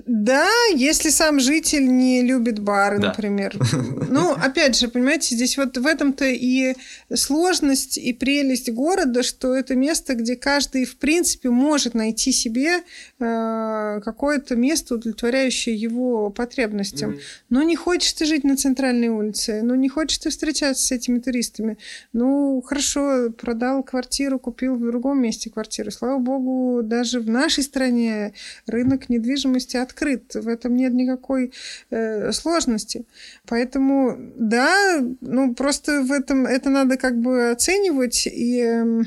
Да, 0.06 0.48
если 0.76 1.10
сам 1.10 1.39
житель 1.39 1.88
не 1.88 2.22
любит 2.22 2.60
бары, 2.60 3.00
да. 3.00 3.10
например. 3.10 3.56
Ну, 4.10 4.32
опять 4.32 4.78
же, 4.78 4.88
понимаете, 4.88 5.36
здесь 5.36 5.58
вот 5.58 5.78
в 5.78 5.86
этом-то 5.86 6.26
и 6.26 6.76
сложность, 7.14 7.98
и 7.98 8.14
прелесть 8.14 8.72
города, 8.72 9.22
что 9.22 9.54
это 9.54 9.76
место, 9.76 10.16
где 10.16 10.36
каждый, 10.36 10.86
в 10.86 10.98
принципе, 10.98 11.50
может 11.50 11.93
найти 11.93 12.32
себе 12.32 12.84
э, 13.20 14.00
какое-то 14.04 14.56
место, 14.56 14.95
удовлетворяющее 14.95 15.76
его 15.76 16.30
потребностям. 16.30 17.12
Mm-hmm. 17.12 17.22
Но 17.50 17.64
не 17.64 17.76
хочешь 17.76 18.14
ты 18.14 18.26
жить 18.26 18.43
на 18.43 18.56
центральной 18.56 19.10
улице, 19.10 19.62
ну, 19.62 19.76
не 19.76 19.89
хочешь 19.89 20.18
ты 20.20 20.30
встречаться 20.30 20.88
с 20.88 20.91
этими 20.91 21.20
туристами. 21.20 21.78
Ну, 22.14 22.62
хорошо, 22.66 23.30
продал 23.32 23.84
квартиру, 23.84 24.39
купил 24.39 24.76
в 24.76 24.86
другом 24.86 25.22
месте 25.22 25.50
квартиру. 25.50 25.91
Слава 25.91 26.20
богу, 26.20 26.82
даже 26.84 27.20
в 27.20 27.30
нашей 27.30 27.64
стране 27.64 28.34
рынок 28.66 29.10
недвижимости 29.10 29.78
открыт, 29.88 30.36
в 30.36 30.48
этом 30.48 30.76
нет 30.76 30.94
никакой 30.94 31.54
э, 31.90 32.32
сложности. 32.32 33.06
Поэтому, 33.46 34.18
да, 34.36 35.00
ну 35.22 35.54
просто 35.54 36.02
в 36.04 36.12
этом 36.12 36.46
это 36.46 36.70
надо 36.70 36.98
как 36.98 37.18
бы 37.18 37.52
оценивать 37.52 38.28
и 38.28 38.62
э, 38.62 39.02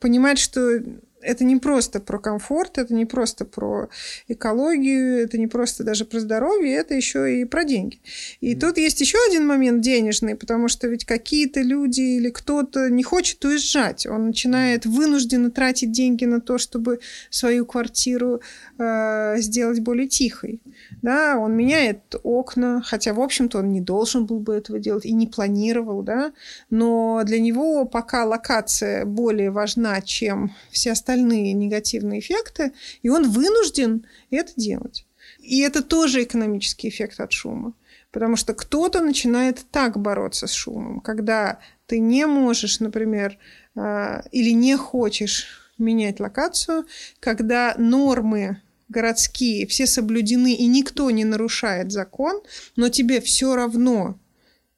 понимать, 0.00 0.38
что 0.38 0.82
это 1.20 1.44
не 1.44 1.56
просто 1.56 2.00
про 2.00 2.18
комфорт, 2.18 2.78
это 2.78 2.94
не 2.94 3.04
просто 3.04 3.44
про 3.44 3.88
экологию, 4.28 5.22
это 5.22 5.38
не 5.38 5.46
просто 5.46 5.84
даже 5.84 6.04
про 6.04 6.20
здоровье, 6.20 6.74
это 6.74 6.94
еще 6.94 7.40
и 7.40 7.44
про 7.44 7.64
деньги. 7.64 8.00
И 8.40 8.54
mm. 8.54 8.60
тут 8.60 8.78
есть 8.78 9.00
еще 9.00 9.18
один 9.28 9.46
момент 9.46 9.80
денежный, 9.80 10.34
потому 10.34 10.68
что 10.68 10.88
ведь 10.88 11.04
какие-то 11.04 11.60
люди 11.60 12.00
или 12.00 12.30
кто-то 12.30 12.90
не 12.90 13.02
хочет 13.02 13.44
уезжать, 13.44 14.06
он 14.06 14.28
начинает 14.28 14.86
вынужденно 14.86 15.50
тратить 15.50 15.92
деньги 15.92 16.24
на 16.24 16.40
то, 16.40 16.58
чтобы 16.58 17.00
свою 17.30 17.66
квартиру 17.66 18.40
э, 18.78 19.36
сделать 19.38 19.80
более 19.80 20.08
тихой. 20.08 20.60
Да, 21.02 21.38
он 21.38 21.56
меняет 21.56 22.16
окна, 22.22 22.82
хотя, 22.82 23.14
в 23.14 23.20
общем-то, 23.20 23.58
он 23.58 23.70
не 23.70 23.80
должен 23.80 24.26
был 24.26 24.40
бы 24.40 24.54
этого 24.54 24.78
делать 24.78 25.06
и 25.06 25.12
не 25.12 25.26
планировал, 25.26 26.02
да, 26.02 26.32
но 26.70 27.22
для 27.24 27.38
него 27.38 27.84
пока 27.84 28.24
локация 28.24 29.04
более 29.04 29.50
важна, 29.50 30.00
чем 30.00 30.54
все 30.70 30.92
остальные 30.92 31.52
негативные 31.52 32.20
эффекты, 32.20 32.72
и 33.02 33.08
он 33.08 33.30
вынужден 33.30 34.06
это 34.30 34.52
делать. 34.56 35.06
И 35.38 35.60
это 35.60 35.82
тоже 35.82 36.24
экономический 36.24 36.88
эффект 36.88 37.20
от 37.20 37.32
шума. 37.32 37.74
Потому 38.10 38.36
что 38.36 38.54
кто-то 38.54 39.00
начинает 39.00 39.64
так 39.70 39.98
бороться 39.98 40.46
с 40.46 40.52
шумом, 40.52 41.00
когда 41.00 41.58
ты 41.86 42.00
не 42.00 42.26
можешь, 42.26 42.80
например, 42.80 43.38
а, 43.76 44.22
или 44.32 44.50
не 44.50 44.76
хочешь 44.76 45.72
менять 45.76 46.18
локацию, 46.18 46.86
когда 47.20 47.74
нормы 47.78 48.62
городские 48.88 49.66
все 49.66 49.86
соблюдены 49.86 50.54
и 50.54 50.66
никто 50.66 51.10
не 51.10 51.24
нарушает 51.24 51.92
закон, 51.92 52.40
но 52.76 52.88
тебе 52.88 53.20
все 53.20 53.54
равно 53.54 54.18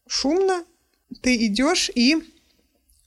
шумно, 0.06 0.64
ты 1.22 1.46
идешь 1.46 1.90
и 1.94 2.18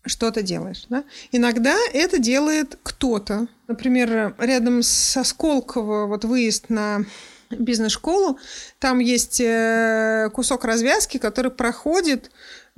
что-то 0.06 0.41
делаешь. 0.41 0.86
Да? 0.89 1.04
Иногда 1.32 1.76
это 1.93 2.20
делает 2.20 2.78
кто-то. 2.84 3.47
Например, 3.68 4.36
рядом 4.38 4.84
со 4.84 5.24
Сколково 5.24 6.08
вот 6.08 6.26
выезд 6.26 6.70
на 6.70 7.06
бизнес-школу, 7.49 8.39
там 8.80 8.99
есть 8.99 9.39
э, 9.39 10.30
кусок 10.34 10.66
развязки, 10.66 11.18
который 11.18 11.51
проходит 11.51 12.32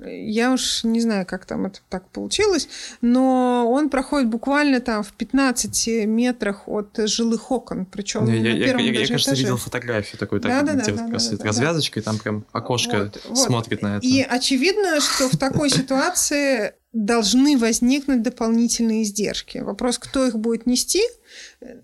я 0.03 0.51
уж 0.51 0.83
не 0.83 0.99
знаю, 0.99 1.25
как 1.25 1.45
там 1.45 1.65
это 1.67 1.79
так 1.89 2.09
получилось, 2.09 2.67
но 3.01 3.65
он 3.69 3.89
проходит 3.89 4.29
буквально 4.29 4.81
там 4.81 5.03
в 5.03 5.13
15 5.13 6.05
метрах 6.05 6.67
от 6.67 6.97
жилых 7.05 7.51
окон, 7.51 7.85
причем 7.85 8.25
я, 8.27 8.53
на 8.53 8.59
первом 8.59 8.83
я, 8.83 8.91
я, 8.91 8.99
я, 8.99 9.07
кажется, 9.07 9.31
этаже. 9.31 9.43
видел 9.43 9.57
фотографию 9.57 10.19
такой, 10.19 10.41
так, 10.41 10.65
да, 10.65 10.73
где 10.73 10.91
да, 10.91 11.03
вот 11.03 11.11
да, 11.11 11.37
да, 11.37 11.45
развязочкой, 11.45 12.03
да. 12.03 12.11
там 12.11 12.19
прям 12.19 12.45
окошко 12.51 13.11
вот, 13.29 13.37
смотрит 13.37 13.81
вот. 13.81 13.87
на 13.87 13.97
это. 13.97 14.05
И 14.05 14.21
очевидно, 14.21 14.99
что 14.99 15.29
в 15.29 15.37
такой 15.37 15.69
ситуации 15.69 16.73
должны 16.95 17.57
возникнуть 17.57 18.21
дополнительные 18.21 19.03
издержки. 19.03 19.57
Вопрос, 19.57 19.99
кто 19.99 20.25
их 20.25 20.39
будет 20.39 20.65
нести, 20.65 21.01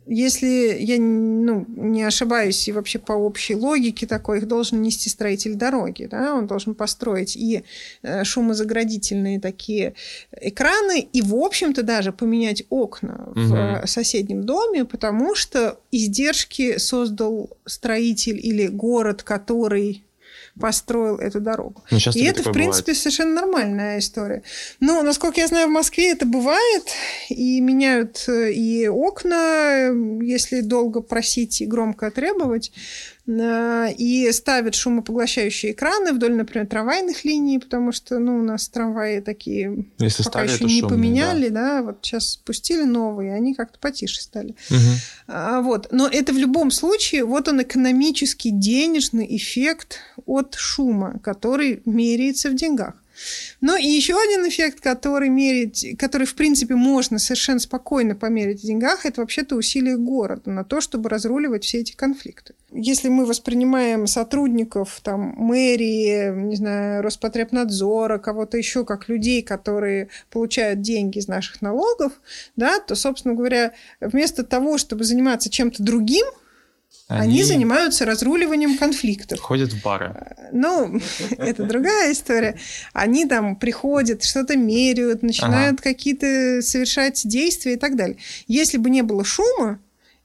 если 0.07 0.77
я 0.79 0.97
ну, 0.99 1.65
не 1.67 2.03
ошибаюсь, 2.03 2.65
и 2.67 2.71
вообще 2.71 2.97
по 2.97 3.11
общей 3.11 3.55
логике 3.55 4.07
такой, 4.07 4.37
их 4.37 4.47
должен 4.47 4.81
нести 4.81 5.09
строитель 5.09 5.55
дороги. 5.55 6.07
Да? 6.09 6.33
Он 6.33 6.47
должен 6.47 6.75
построить 6.75 7.35
и 7.35 7.63
э, 8.03 8.23
шумозаградительные 8.23 9.41
такие 9.41 9.95
экраны, 10.39 11.01
и, 11.11 11.21
в 11.21 11.35
общем-то, 11.35 11.83
даже 11.83 12.13
поменять 12.13 12.63
окна 12.69 13.25
угу. 13.31 13.83
в 13.83 13.87
соседнем 13.87 14.45
доме, 14.45 14.85
потому 14.85 15.35
что 15.35 15.77
издержки 15.91 16.77
создал 16.77 17.49
строитель 17.65 18.39
или 18.41 18.67
город, 18.67 19.23
который 19.23 20.05
построил 20.59 21.17
эту 21.17 21.39
дорогу. 21.39 21.83
Ну, 21.91 21.97
и 21.97 22.23
это, 22.23 22.41
в 22.43 22.51
принципе, 22.51 22.91
бывает. 22.91 22.97
совершенно 22.97 23.33
нормальная 23.33 23.99
история. 23.99 24.43
Но, 24.79 25.01
насколько 25.01 25.39
я 25.39 25.47
знаю, 25.47 25.67
в 25.67 25.71
Москве 25.71 26.11
это 26.11 26.25
бывает, 26.25 26.83
и 27.29 27.61
меняют 27.61 28.25
э, 28.27 28.51
и 28.51 28.87
окна, 28.87 29.89
если 30.21 30.61
долго 30.61 31.01
просить 31.01 31.61
и 31.61 31.65
громко 31.65 32.11
требовать. 32.11 32.71
Э, 33.27 33.93
и 33.97 34.31
ставят 34.31 34.75
шумопоглощающие 34.75 35.73
экраны 35.73 36.13
вдоль, 36.13 36.33
например, 36.33 36.67
трамвайных 36.67 37.23
линий, 37.23 37.59
потому 37.59 37.91
что, 37.91 38.17
ну, 38.19 38.39
у 38.39 38.41
нас 38.41 38.67
трамваи 38.67 39.19
такие 39.19 39.85
Если 39.99 40.23
пока 40.23 40.43
еще 40.43 40.63
не 40.65 40.81
шумные, 40.81 40.89
поменяли, 40.89 41.49
да. 41.49 41.77
да, 41.77 41.83
вот 41.83 41.99
сейчас 42.01 42.31
спустили 42.31 42.83
новые, 42.83 43.33
они 43.35 43.53
как-то 43.53 43.77
потише 43.79 44.21
стали. 44.21 44.55
Угу. 44.69 44.79
А, 45.27 45.61
вот, 45.61 45.87
но 45.91 46.07
это 46.07 46.33
в 46.33 46.37
любом 46.37 46.71
случае, 46.71 47.23
вот 47.23 47.47
он 47.47 47.61
экономический, 47.61 48.49
денежный 48.49 49.27
эффект 49.35 49.99
от 50.25 50.55
шума, 50.55 51.19
который 51.23 51.81
меряется 51.85 52.49
в 52.49 52.55
деньгах. 52.55 52.95
Ну 53.61 53.77
и 53.77 53.85
еще 53.85 54.15
один 54.15 54.47
эффект, 54.47 54.79
который 54.81 55.29
мерить, 55.29 55.95
который, 55.97 56.25
в 56.25 56.35
принципе, 56.35 56.75
можно 56.75 57.19
совершенно 57.19 57.59
спокойно 57.59 58.15
померить 58.15 58.61
в 58.61 58.65
деньгах, 58.65 59.05
это 59.05 59.21
вообще-то 59.21 59.55
усилие 59.55 59.97
города 59.97 60.49
на 60.49 60.63
то, 60.63 60.81
чтобы 60.81 61.09
разруливать 61.09 61.63
все 61.63 61.79
эти 61.79 61.93
конфликты. 61.93 62.53
Если 62.71 63.09
мы 63.09 63.25
воспринимаем 63.25 64.07
сотрудников 64.07 64.99
там, 65.03 65.33
мэрии, 65.37 66.31
не 66.33 66.55
знаю, 66.55 67.03
Роспотребнадзора, 67.03 68.17
кого-то 68.17 68.57
еще 68.57 68.85
как 68.85 69.09
людей, 69.09 69.41
которые 69.41 70.09
получают 70.29 70.81
деньги 70.81 71.19
из 71.19 71.27
наших 71.27 71.61
налогов, 71.61 72.13
да, 72.55 72.79
то, 72.79 72.95
собственно 72.95 73.35
говоря, 73.35 73.73
вместо 73.99 74.43
того, 74.43 74.77
чтобы 74.77 75.03
заниматься 75.03 75.49
чем-то 75.49 75.83
другим, 75.83 76.25
они... 77.19 77.33
Они 77.33 77.43
занимаются 77.43 78.05
разруливанием 78.05 78.77
конфликтов. 78.77 79.39
Ходят 79.39 79.73
в 79.73 79.81
бары. 79.83 80.15
Ну, 80.51 80.99
это 81.37 81.63
другая 81.63 82.11
история. 82.13 82.57
Они 82.93 83.25
там 83.25 83.55
приходят, 83.55 84.23
что-то 84.23 84.55
меряют, 84.55 85.23
начинают 85.23 85.79
ага. 85.79 85.83
какие-то 85.83 86.61
совершать 86.61 87.21
действия 87.27 87.73
и 87.73 87.77
так 87.77 87.95
далее. 87.95 88.17
Если 88.47 88.77
бы 88.77 88.89
не 88.89 89.01
было 89.01 89.23
шума, 89.23 89.79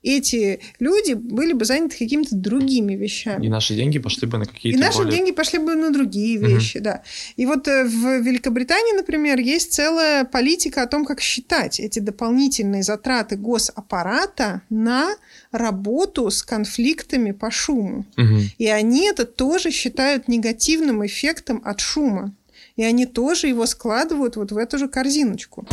эти 0.07 0.61
люди 0.79 1.15
были 1.15 1.53
бы 1.53 1.65
заняты 1.65 1.99
какими-то 1.99 2.37
другими 2.37 2.95
вещами. 2.95 3.45
И 3.45 3.49
наши 3.49 3.75
деньги 3.75 3.99
пошли 3.99 4.29
бы 4.29 4.39
на 4.39 4.47
какие-то 4.47 4.79
И 4.79 4.81
наши 4.81 4.99
более... 4.99 5.17
деньги 5.17 5.33
пошли 5.33 5.59
бы 5.59 5.75
на 5.75 5.91
другие 5.91 6.39
вещи, 6.39 6.79
угу. 6.79 6.85
да. 6.85 7.03
И 7.37 7.45
вот 7.47 7.67
э, 7.67 7.85
в 7.85 8.21
Великобритании, 8.21 8.97
например, 8.97 9.39
есть 9.39 9.73
целая 9.73 10.25
политика 10.25 10.83
о 10.83 10.87
том, 10.87 11.05
как 11.05 11.21
считать 11.21 11.81
эти 11.81 11.99
дополнительные 11.99 12.83
затраты 12.83 13.37
госаппарата 13.37 14.63
на 14.71 15.17
работу 15.51 16.31
с 16.31 16.43
конфликтами 16.43 17.33
по 17.33 17.51
шуму. 17.51 18.07
Угу. 18.17 18.41
И 18.59 18.67
они 18.69 19.09
это 19.09 19.25
тоже 19.25 19.71
считают 19.71 20.29
негативным 20.29 21.05
эффектом 21.05 21.61
от 21.65 21.81
шума. 21.81 22.33
И 22.77 22.85
они 22.85 23.07
тоже 23.07 23.49
его 23.49 23.67
складывают 23.67 24.37
вот 24.37 24.53
в 24.53 24.57
эту 24.57 24.79
же 24.79 24.89
корзиночку. 24.89 25.67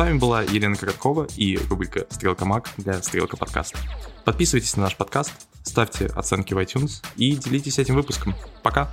Вами 0.00 0.16
была 0.16 0.40
Елена 0.40 0.76
Короткова 0.76 1.28
и 1.36 1.58
рубрика 1.68 2.06
«Стрелка 2.08 2.46
Мак» 2.46 2.70
для 2.78 3.02
«Стрелка 3.02 3.36
подкаст». 3.36 3.76
Подписывайтесь 4.24 4.74
на 4.76 4.84
наш 4.84 4.96
подкаст, 4.96 5.30
ставьте 5.62 6.06
оценки 6.06 6.54
в 6.54 6.58
iTunes 6.58 7.04
и 7.16 7.36
делитесь 7.36 7.78
этим 7.78 7.96
выпуском. 7.96 8.34
Пока! 8.62 8.90